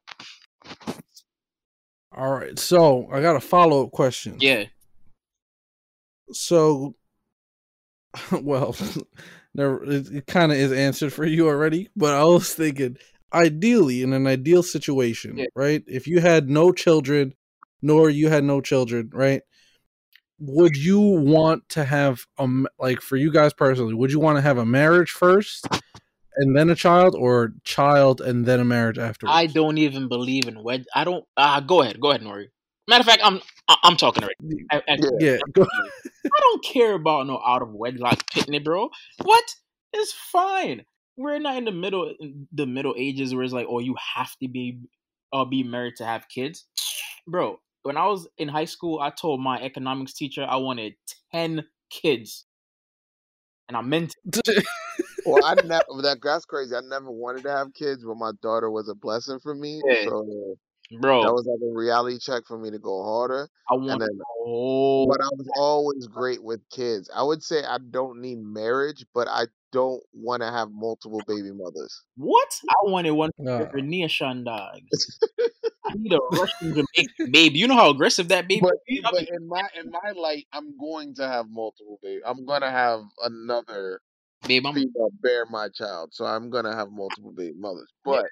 [2.12, 2.59] All right.
[2.59, 4.37] So I got a follow up question.
[4.40, 4.64] Yeah,
[6.33, 6.94] So,
[8.33, 8.77] well,
[9.55, 11.90] never, it, it kind of is answered for you already.
[11.96, 12.96] But I was thinking,
[13.33, 15.47] ideally, in an ideal situation, Yeah.
[15.55, 15.83] right?
[15.87, 17.35] If you had no children,
[17.83, 19.43] nor you had no children, right?
[20.41, 23.95] Would you want to have a like for you guys personally?
[23.95, 25.67] Would you want to have a marriage first,
[26.37, 29.35] and then a child, or child and then a marriage afterwards?
[29.35, 30.87] I don't even believe in wed.
[30.95, 31.24] I don't.
[31.37, 32.47] Ah, go ahead, go ahead, Nori.
[32.87, 33.41] Matter of fact, I'm
[33.83, 34.64] I'm talking already.
[34.70, 34.81] I.
[35.18, 35.39] Yeah.
[35.53, 35.66] Go,
[36.24, 38.91] I don't care about no out of wedlock pitney, bro.
[39.22, 39.45] What?
[39.93, 40.85] It's fine.
[41.19, 44.37] We're not in the middle in the middle ages where it's like, oh, you have
[44.43, 44.81] to be
[45.33, 46.66] uh be married to have kids.
[47.27, 50.95] Bro, when I was in high school, I told my economics teacher I wanted
[51.33, 52.47] ten kids.
[53.69, 54.14] And I meant
[54.47, 54.64] it.
[55.25, 55.85] Well, I never.
[56.03, 56.75] That that's crazy.
[56.75, 59.83] I never wanted to have kids, but my daughter was a blessing for me.
[59.85, 60.05] Yeah.
[60.05, 60.57] So
[60.91, 63.49] that was like a reality check for me to go harder.
[63.71, 67.11] I And wanted then, oh but I was always great with kids.
[67.14, 71.53] I would say I don't need marriage, but I don't want to have multiple baby
[71.53, 72.03] mothers.
[72.16, 72.49] what?
[72.69, 75.19] I wanted one uh, for nation dogs.
[75.87, 77.59] I need a Russian Jamaican baby.
[77.59, 79.01] You know how aggressive that baby But, is?
[79.03, 82.23] but in my in my light, I'm going to have multiple babies.
[82.27, 84.01] I'm gonna have another
[84.47, 87.91] Babe, I'm female bear my child, so I'm gonna have multiple baby mothers.
[88.05, 88.27] But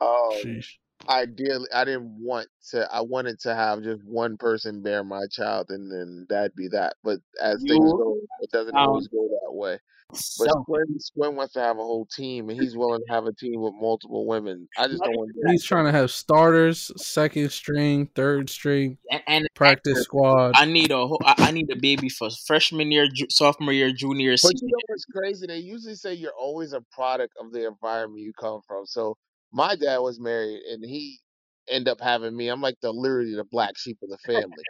[0.00, 0.78] um, Sheesh.
[1.08, 2.88] Ideally, I didn't want to.
[2.92, 6.94] I wanted to have just one person bear my child, and then that'd be that.
[7.02, 9.78] But as things go, it doesn't sound always go that way.
[10.10, 10.64] But self.
[10.64, 13.60] Squin, Squin wants to have a whole team, and he's willing to have a team
[13.60, 14.68] with multiple women.
[14.76, 15.50] I just don't want to.
[15.50, 20.52] He's trying to have starters, second string, third string, And, and practice squad.
[20.56, 23.92] I need a whole, I I need a baby for freshman year, ju- sophomore year,
[23.92, 24.60] junior, year, But senior.
[24.62, 25.46] you know what's crazy?
[25.46, 28.86] They usually say you're always a product of the environment you come from.
[28.86, 29.16] So
[29.52, 31.20] my dad was married, and he
[31.68, 32.48] ended up having me.
[32.48, 34.64] I'm like the literally the black sheep of the family.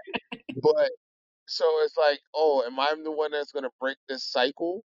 [0.62, 0.90] but
[1.46, 4.84] so it's like, oh, am I the one that's gonna break this cycle?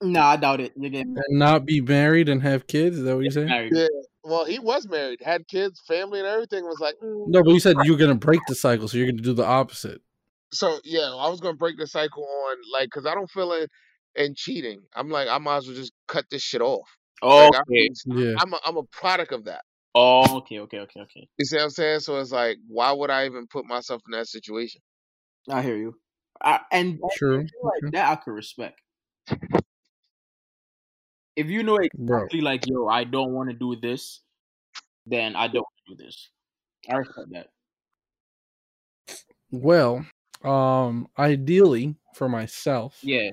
[0.00, 0.78] No, I doubt it.
[0.78, 2.98] Nigga, and not be married and have kids.
[2.98, 3.48] Is that what you're saying?
[3.48, 3.72] married.
[3.74, 3.88] Yeah.
[4.22, 6.64] Well, he was married, had kids, family, and everything.
[6.64, 7.24] Was like, mm.
[7.28, 10.00] No, but you said you're gonna break the cycle, so you're gonna do the opposite.
[10.52, 13.70] so yeah, I was gonna break the cycle on like, cause I don't feel it
[14.14, 14.82] in cheating.
[14.94, 16.88] I'm like, I might as well just cut this shit off.
[17.22, 17.88] Like, I'm, Okay.
[18.06, 18.34] Yeah.
[18.38, 19.62] I'm a, I'm a product of that.
[19.94, 21.28] Oh, okay, okay, okay, okay.
[21.38, 22.00] You see what I'm saying?
[22.00, 24.80] So it's like, why would I even put myself in that situation?
[25.50, 25.94] I hear you.
[26.40, 27.38] I, and that- True.
[27.38, 27.90] like Okay.
[27.92, 28.80] that I could respect.
[31.36, 32.18] If you know Bro.
[32.22, 34.20] exactly like, yo, I don't want to do this,
[35.06, 36.30] then I don't do this.
[36.88, 37.48] I respect that.
[39.50, 40.04] Well,
[40.44, 43.30] um, ideally for myself, Yeah.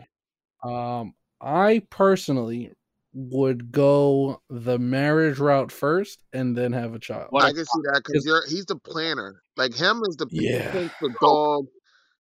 [0.63, 2.71] um, I personally
[3.17, 7.27] would go the marriage route first and then have a child.
[7.29, 9.41] What I a- can see that because you're he's the planner.
[9.55, 10.71] Like him is the Yeah.
[10.71, 11.65] he thinks the dog,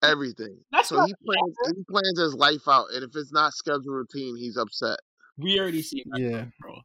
[0.03, 0.57] everything.
[0.71, 4.35] That's so he plans he plans his life out, and if it's not scheduled routine,
[4.35, 4.99] he's upset.
[5.37, 6.45] We already see that, Yeah.
[6.59, 6.81] bro.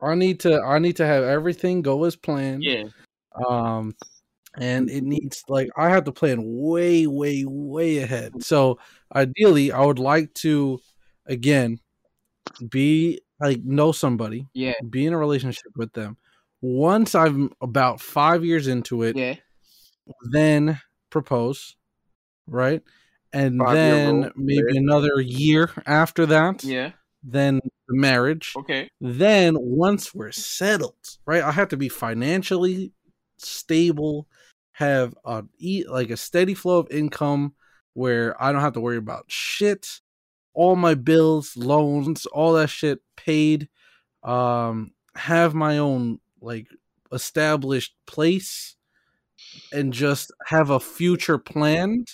[0.00, 2.62] I need to I need to have everything go as planned.
[2.62, 2.84] Yeah.
[3.48, 3.94] Um
[4.56, 8.44] and it needs like I have to plan way, way, way ahead.
[8.44, 8.78] So
[9.14, 10.78] ideally I would like to
[11.26, 11.80] again
[12.68, 14.74] be like know somebody, Yeah.
[14.88, 16.16] be in a relationship with them.
[16.62, 19.36] Once I'm about five years into it, Yeah.
[20.30, 20.80] then
[21.10, 21.76] propose,
[22.46, 22.82] right?
[23.32, 24.80] And Five-year then maybe yeah.
[24.80, 26.92] another year after that, Yeah.
[27.22, 28.52] then the marriage.
[28.56, 28.88] Okay.
[29.00, 31.42] Then once we're settled, right?
[31.42, 32.92] I have to be financially
[33.38, 34.28] stable,
[34.72, 37.54] have a eat like a steady flow of income
[37.94, 40.00] where I don't have to worry about shit.
[40.54, 43.68] All my bills, loans, all that shit paid.
[44.22, 46.68] Um, have my own like
[47.12, 48.76] established place
[49.72, 52.08] and just have a future planned.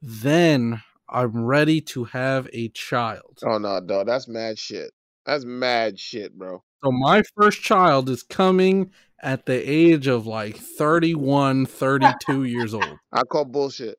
[0.00, 3.38] Then I'm ready to have a child.
[3.44, 4.92] Oh no, dog, that's mad shit.
[5.26, 6.62] That's mad shit, bro.
[6.84, 8.90] So my first child is coming
[9.22, 12.98] at the age of like 31, 32 years old.
[13.10, 13.96] I call bullshit.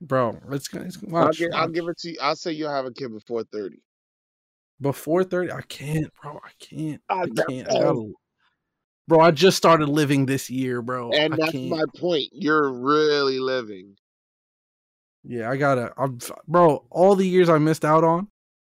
[0.00, 2.16] Bro, it's, it's I'll, watch, I'll give it to you.
[2.22, 3.82] I'll say you'll have a kid before thirty.
[4.80, 5.52] before 30.
[5.52, 6.40] I can't, bro.
[6.42, 7.02] I can't.
[7.08, 7.68] I I can't.
[7.68, 8.12] I gotta,
[9.06, 11.10] bro, I just started living this year, bro.
[11.10, 11.68] And I that's can't.
[11.68, 12.28] my point.
[12.32, 13.96] You're really living.
[15.22, 15.92] Yeah, I gotta.
[15.98, 18.28] I'm, bro, all the years I missed out on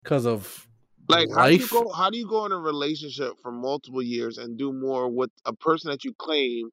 [0.03, 0.67] because of
[1.09, 1.71] Like how do you life.
[1.71, 1.91] go?
[1.93, 5.53] How do you go in a relationship for multiple years and do more with a
[5.53, 6.71] person that you claim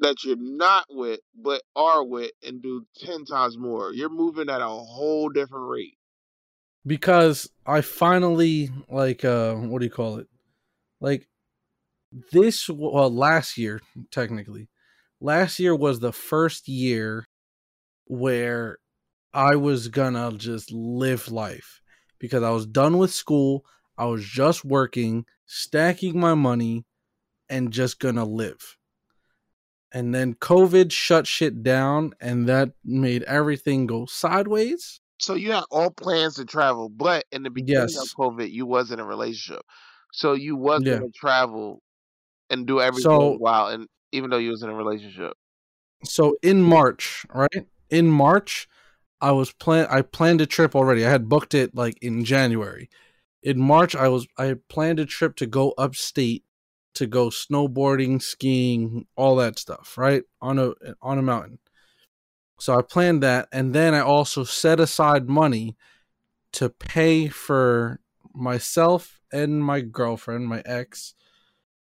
[0.00, 3.92] that you're not with, but are with, and do ten times more?
[3.92, 5.98] You're moving at a whole different rate.
[6.84, 10.28] because I finally like uh what do you call it?
[11.00, 11.28] Like
[12.32, 13.80] this well last year
[14.10, 14.68] technically.
[15.20, 17.26] Last year was the first year
[18.06, 18.78] where
[19.34, 21.82] I was gonna just live life
[22.20, 23.64] because I was done with school,
[23.98, 26.86] I was just working, stacking my money
[27.50, 28.76] and just gonna live.
[29.96, 35.00] And then COVID shut shit down and that made everything go sideways.
[35.18, 37.96] So you had all plans to travel, but in the beginning Yes.
[37.96, 39.62] of COVID, you was in a relationship.
[40.12, 40.98] So you was Yeah.
[40.98, 41.82] gonna travel
[42.50, 45.32] and do everything So- while and even though you was in a relationship.
[46.04, 47.66] so in March, right?
[47.88, 48.68] In March,
[49.22, 51.06] I was plan I planned a trip already.
[51.06, 52.90] I had booked it like in January.
[53.42, 56.44] In March, I was I planned a trip to go upstate
[56.96, 60.22] to go snowboarding, skiing, all that stuff, right?
[60.40, 61.58] On a on a mountain.
[62.58, 65.76] So I planned that and then I also set aside money
[66.52, 68.00] to pay for
[68.34, 71.14] myself and my girlfriend, my ex,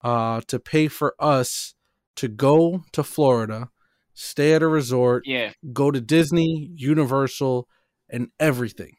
[0.03, 1.74] uh to pay for us
[2.18, 3.70] to go to Florida,
[4.14, 5.51] stay at a resort, Yeah.
[5.74, 7.68] go to Disney, Universal,
[8.10, 8.97] and everything.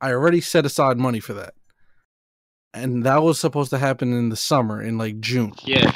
[0.00, 1.54] I already set aside money for that.
[2.72, 5.52] And that was supposed to happen in the summer in like June.
[5.64, 5.90] Yeah.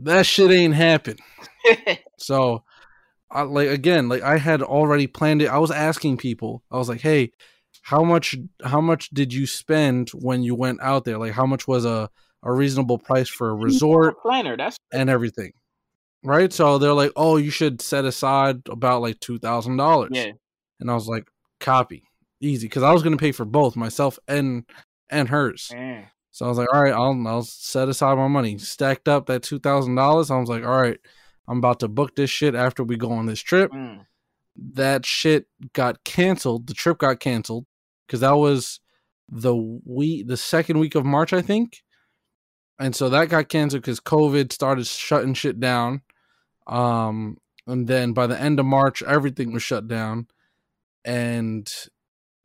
[0.00, 1.20] That shit ain't happened.
[2.20, 2.64] So,
[3.30, 5.46] I, like again, like I had already planned it.
[5.48, 6.62] I was asking people.
[6.70, 7.30] I was like, "Hey,
[7.82, 8.34] how much?
[8.64, 11.16] How much did you spend when you went out there?
[11.16, 12.10] Like, how much was a
[12.42, 14.56] a reasonable price for a resort planner.
[14.56, 15.52] That's and everything?"
[16.24, 16.52] Right.
[16.52, 20.32] So they're like, "Oh, you should set aside about like two thousand dollars." yeah.
[20.80, 21.28] And I was like,
[21.60, 22.02] "Copy,
[22.40, 24.64] easy," because I was going to pay for both myself and
[25.10, 25.70] and hers.
[25.72, 26.08] Man.
[26.30, 28.58] So I was like, all right, I'll I'll set aside my money.
[28.58, 30.30] Stacked up that two thousand dollars.
[30.30, 30.98] I was like, all right,
[31.48, 33.72] I'm about to book this shit after we go on this trip.
[33.72, 34.06] Mm.
[34.74, 36.66] That shit got canceled.
[36.66, 37.66] The trip got canceled
[38.06, 38.80] because that was
[39.28, 41.82] the week, the second week of March, I think.
[42.78, 46.02] And so that got canceled because COVID started shutting shit down.
[46.66, 50.28] Um, and then by the end of March, everything was shut down,
[51.04, 51.70] and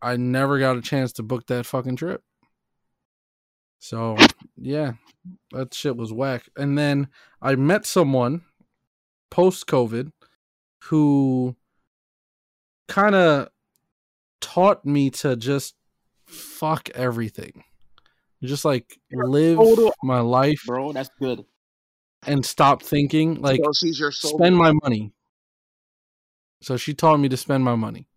[0.03, 2.21] I never got a chance to book that fucking trip.
[3.79, 4.17] So
[4.57, 4.93] yeah,
[5.51, 6.43] that shit was whack.
[6.57, 7.07] And then
[7.41, 8.41] I met someone
[9.31, 10.11] post COVID
[10.83, 11.55] who
[12.89, 13.47] kind of
[14.41, 15.75] taught me to just
[16.25, 17.63] fuck everything.
[18.43, 19.57] Just like live
[20.03, 21.45] my life Bro, that's good.
[22.27, 23.35] and stop thinking.
[23.35, 24.37] Like so she's your soul.
[24.37, 25.13] spend my money.
[26.61, 28.07] So she taught me to spend my money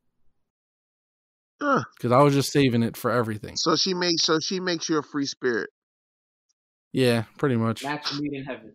[1.60, 1.84] Huh.
[1.96, 3.56] because I was just saving it for everything.
[3.56, 5.70] So she makes so she makes you a free spirit.
[6.92, 7.82] Yeah, pretty much.
[7.84, 8.74] Match made in heaven.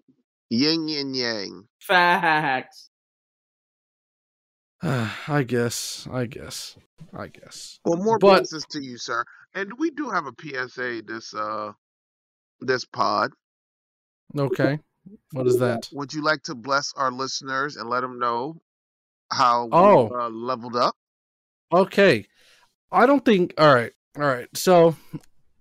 [0.49, 1.67] Yin yin yang.
[1.79, 2.89] Facts.
[4.83, 6.07] I guess.
[6.11, 6.75] I guess.
[7.13, 7.79] I guess.
[7.85, 9.23] Well, more But- blessings to you, sir.
[9.53, 11.73] And we do have a PSA this uh
[12.61, 13.31] this pod.
[14.37, 14.79] Okay.
[15.33, 15.89] What is that?
[15.91, 18.61] Would you like to bless our listeners and let them know
[19.31, 20.09] how we Oh.
[20.09, 20.95] uh, leveled up?
[21.73, 22.27] Okay.
[22.91, 23.53] I don't think.
[23.57, 23.91] All right.
[24.17, 24.47] All right.
[24.55, 24.95] So,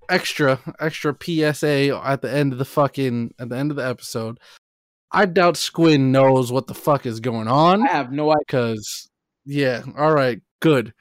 [0.09, 4.39] extra, extra PSA at the end of the fucking at the end of the episode.
[5.13, 7.83] I doubt Squin knows what the fuck is going on.
[7.83, 8.39] I have no idea.
[8.47, 9.11] because
[9.47, 10.93] yeah all right good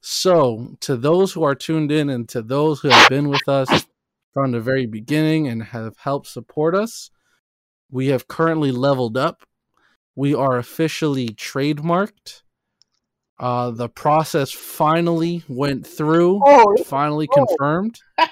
[0.00, 3.86] so to those who are tuned in and to those who have been with us
[4.32, 7.10] from the very beginning and have helped support us
[7.90, 9.42] we have currently leveled up
[10.14, 12.42] we are officially trademarked
[13.38, 17.46] uh the process finally went through Oh, finally oh.
[17.46, 18.00] confirmed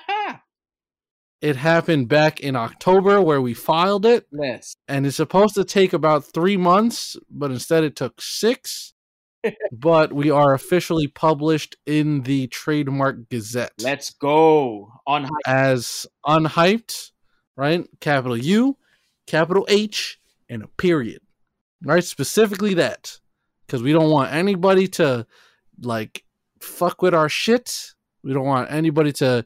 [1.41, 4.77] it happened back in october where we filed it yes.
[4.89, 8.93] and it's supposed to take about three months, but instead it took six.
[9.73, 14.93] but we are officially published in the Trademark Gazette Let's go.
[15.07, 17.13] On as unhyped,
[17.57, 17.87] right?
[18.01, 18.77] Capital U,
[19.27, 21.21] capital H, and a period,
[21.85, 22.05] right?
[22.05, 23.19] Specifically that,
[23.67, 25.27] because we don't want anybody to
[25.83, 26.25] like
[26.61, 27.93] fuck with our shit.
[28.23, 29.45] We don't want anybody to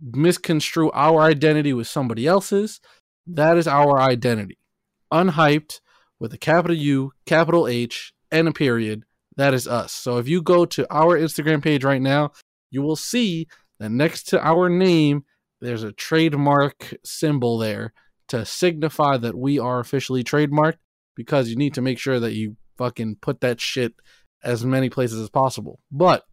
[0.00, 2.80] misconstrue our identity with somebody else's.
[3.26, 4.58] That is our identity.
[5.12, 5.80] Unhyped
[6.18, 9.04] with a capital U, capital H, and a period.
[9.36, 9.92] That is us.
[9.92, 12.32] So if you go to our Instagram page right now,
[12.70, 13.48] you will see
[13.78, 15.24] that next to our name,
[15.60, 17.92] there's a trademark symbol there
[18.28, 20.78] to signify that we are officially trademarked
[21.14, 23.94] because you need to make sure that you fucking put that shit
[24.42, 25.80] as many places as possible.
[25.90, 26.24] But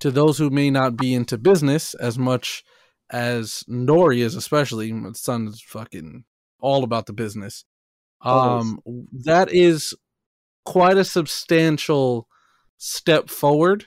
[0.00, 2.64] to those who may not be into business as much
[3.10, 6.24] as Nori is, especially my son is fucking
[6.60, 7.64] all about the business.
[8.22, 8.80] Um,
[9.24, 9.94] that is
[10.64, 12.26] quite a substantial
[12.78, 13.86] step forward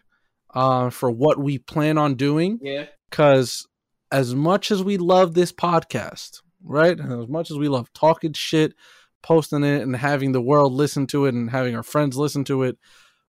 [0.54, 2.60] uh, for what we plan on doing.
[2.62, 2.86] Yeah.
[3.10, 3.68] Because
[4.12, 8.34] as much as we love this podcast, right, and as much as we love talking
[8.34, 8.74] shit,
[9.22, 12.64] posting it, and having the world listen to it, and having our friends listen to
[12.64, 12.78] it,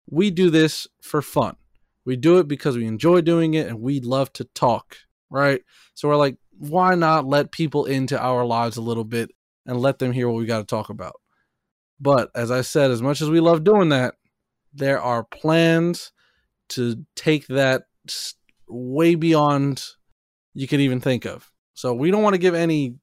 [0.09, 1.57] we do this for fun.
[2.05, 4.97] We do it because we enjoy doing it, and we love to talk,
[5.29, 5.63] right?
[5.95, 9.31] So we're like, why not let people into our lives a little bit
[9.67, 11.15] and let them hear what we got to talk about?
[12.01, 14.15] But as I said, as much as we love doing that,
[14.73, 16.13] there are plans
[16.71, 17.83] to take that
[18.69, 19.85] way beyond
[20.55, 21.51] you can even think of.
[21.75, 22.97] So we don't want to give any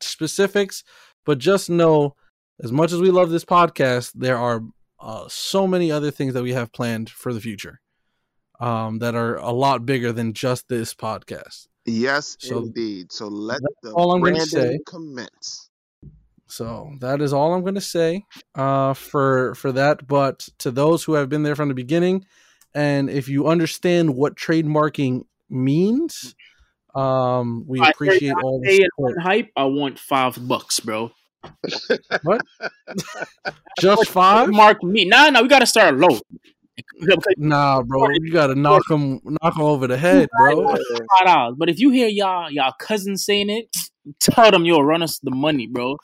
[0.00, 0.84] specifics,
[1.24, 2.14] but just know
[2.62, 4.62] as much as we love this podcast, there are
[5.00, 7.80] uh, so many other things that we have planned for the future
[8.60, 11.66] um, that are a lot bigger than just this podcast.
[11.84, 13.10] Yes, So- indeed.
[13.10, 14.78] So let the all I'm branding say.
[14.86, 15.68] commence.
[16.46, 20.06] So that is all I'm going to say uh, for for that.
[20.06, 22.26] But to those who have been there from the beginning,
[22.74, 26.34] and if you understand what trademarking means,
[26.94, 29.18] um, we I- appreciate all the support.
[29.20, 31.10] hype, I want five bucks, bro.
[32.22, 32.40] What?
[33.80, 34.48] Just five?
[34.50, 35.04] Mark me.
[35.04, 36.18] Nah, nah, we gotta start low.
[37.36, 40.68] Nah, bro, you gotta knock them, knock them over the head, bro.
[40.68, 41.56] five dollars.
[41.58, 43.66] But if you hear y'all y'all cousins saying it,
[44.20, 45.96] tell them yo run us the money, bro.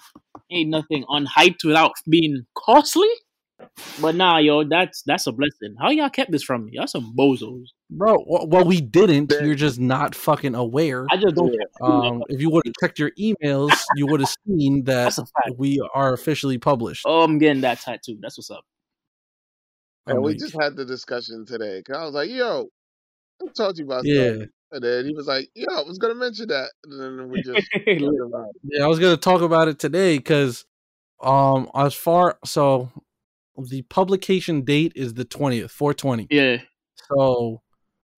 [0.51, 3.09] Ain't nothing unhyped without being costly.
[4.01, 5.77] But nah, yo, that's that's a blessing.
[5.81, 6.73] How y'all kept this from me?
[6.75, 7.67] Y'all some bozos.
[7.91, 9.33] Bro, well, well, we didn't.
[9.41, 11.07] You're just not fucking aware.
[11.11, 11.55] I just don't.
[11.81, 15.23] Um, if you would have checked your emails, you would have seen that That's a
[15.23, 15.57] fact.
[15.57, 17.05] we are officially published.
[17.07, 18.19] Oh, I'm getting that tattoo.
[18.21, 18.65] That's what's up.
[20.07, 21.83] I'm And we just had the discussion today.
[21.83, 22.69] Cause I was like, "Yo,
[23.43, 25.97] I talked to you about yeah, something," and then he was like, "Yeah, I was
[25.97, 28.57] gonna mention that," and then we just talked about it.
[28.65, 28.85] yeah.
[28.85, 30.67] I was gonna talk about it today because,
[31.23, 32.91] um, as far so,
[33.57, 36.27] the publication date is the twentieth, four twenty.
[36.31, 36.59] yeah.
[37.17, 37.63] So,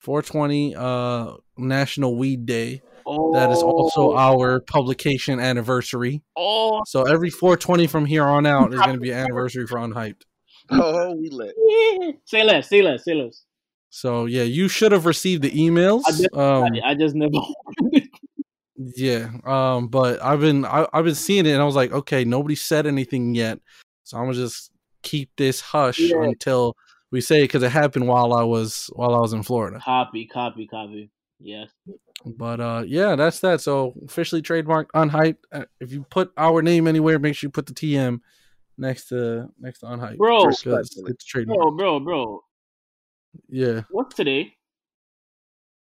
[0.01, 2.82] four twenty, uh, National Weed Day.
[3.07, 6.22] Oh, That is also our publication anniversary.
[6.36, 9.78] Oh, So every 420 from here on out is going to be an anniversary for
[9.78, 10.22] Unhyped.
[10.70, 11.55] Oh, we lit.
[11.57, 12.12] yeah.
[12.26, 12.68] Say less.
[12.68, 13.05] Say less.
[13.05, 13.44] Say less.
[13.88, 16.03] So yeah, you should have received the emails.
[16.07, 17.32] I did- Um, I, I just never.
[18.76, 22.24] yeah, um, but I've been I, I've been seeing it, and I was like, okay,
[22.24, 23.59] nobody said anything yet,
[24.05, 24.70] so I'm gonna just
[25.03, 26.22] keep this hush Yeah.
[26.22, 26.76] until
[27.12, 29.80] we say it because it happened while I was while I was in Florida.
[29.84, 30.26] copy.
[30.26, 30.66] Copy.
[30.66, 31.11] Copy.
[31.40, 31.70] Yes.
[32.24, 33.61] But uh, yeah, that's that.
[33.62, 35.38] So officially trademarked Unhyped.
[35.52, 38.20] Uh, If you put our name anywhere, make sure you put the TM
[38.78, 40.18] next to next to Unhyped.
[40.18, 40.44] Bro.
[40.44, 41.12] 'cause Respectfully.
[41.12, 41.56] it's trademarked.
[41.56, 42.44] Bro, bro, bro.
[43.48, 43.82] Yeah.
[43.90, 44.54] What's today?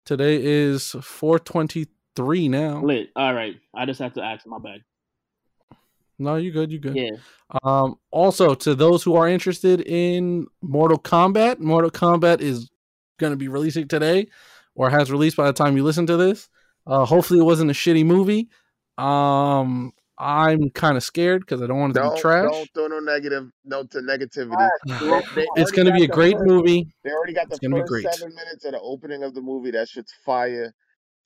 [0.05, 2.81] Today is 423 now.
[2.83, 3.09] Lit.
[3.15, 3.55] All right.
[3.73, 4.45] I just have to ask.
[4.47, 4.81] My bad.
[6.19, 6.95] No, you're good, You're good.
[6.95, 7.11] Yeah.
[7.63, 12.69] Um also to those who are interested in Mortal Kombat, Mortal Kombat is
[13.19, 14.27] gonna be releasing today
[14.75, 16.49] or has released by the time you listen to this.
[16.87, 18.49] Uh hopefully it wasn't a shitty movie.
[18.97, 22.51] Um I'm kind of scared because I don't want it to Don't be trash.
[22.51, 24.69] don't throw no negative note to negativity.
[24.85, 26.87] They- they It's gonna be a great first- movie.
[27.03, 28.13] They already got the It's gonna be first great.
[28.13, 29.71] seven minutes of the opening of the movie.
[29.71, 30.71] That shit's fire.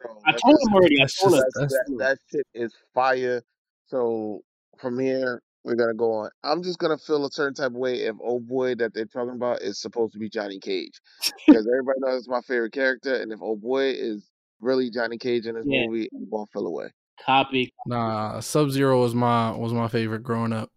[0.02, 0.96] So I told just- him already.
[0.98, 1.34] I told just- him.
[1.34, 3.42] that's, that's- that, that shit is fire.
[3.88, 4.42] So
[4.80, 6.30] from here, we're gonna go on.
[6.44, 9.36] I'm just gonna feel a certain type of way if old boy that they're talking
[9.36, 11.00] about is supposed to be Johnny Cage,
[11.48, 15.46] because everybody knows it's my favorite character, and if old boy is really Johnny Cage
[15.46, 15.86] in this Yeah.
[15.86, 16.90] movie, I'm gonna feel away.
[17.26, 17.74] Copy.
[17.86, 20.70] Nah, Sub Zero was my was my favorite growing up.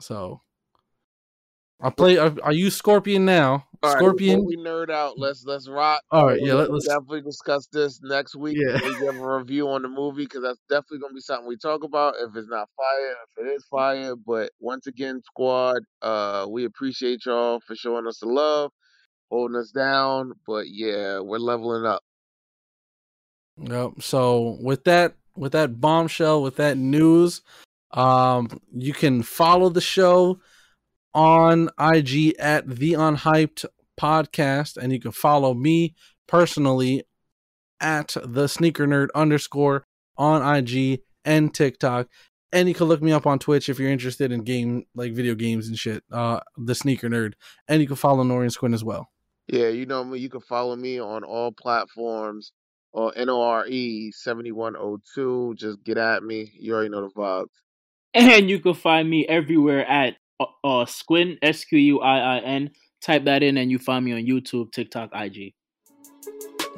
[0.00, 0.40] So
[1.84, 3.66] I play I, I use Scorpion now.
[3.82, 4.46] All right, Scorpion.
[4.46, 5.18] before we nerd out.
[5.18, 6.00] Let's let's rock.
[6.10, 8.56] All right, yeah, let, let's definitely discuss this next week.
[8.58, 8.80] Yeah.
[8.82, 11.84] We give a review on the movie because that's definitely gonna be something we talk
[11.84, 12.14] about.
[12.18, 17.26] If it's not fire, if it is fire, but once again, squad, uh, we appreciate
[17.26, 18.72] y'all for showing us the love,
[19.30, 20.32] holding us down.
[20.46, 22.02] But yeah, we're leveling up.
[23.58, 24.00] Yep.
[24.00, 27.42] So with that with that bombshell, with that news,
[27.90, 30.40] um, you can follow the show
[31.14, 33.64] on IG at the Unhyped
[33.98, 35.94] Podcast, and you can follow me
[36.26, 37.04] personally
[37.80, 39.86] at the Sneaker Nerd underscore
[40.16, 42.08] on IG and TikTok.
[42.52, 45.34] And you can look me up on Twitch if you're interested in game like video
[45.34, 46.04] games and shit.
[46.12, 47.34] Uh, the Sneaker Nerd,
[47.68, 49.08] and you can follow Nori and Squin as well.
[49.48, 50.18] Yeah, you know me.
[50.18, 52.52] You can follow me on all platforms
[52.92, 55.54] or N O R E seventy one oh two.
[55.56, 56.52] Just get at me.
[56.58, 57.46] You already know the vibes.
[58.14, 60.16] And you can find me everywhere at uh,
[60.62, 62.70] uh Squin S Q U I I N.
[63.02, 65.52] Type that in and you find me on YouTube, TikTok, IG.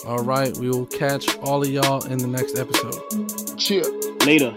[0.06, 3.58] All right, we will catch all of y'all in the next episode.
[3.58, 3.84] Cheer.
[4.26, 4.54] Later.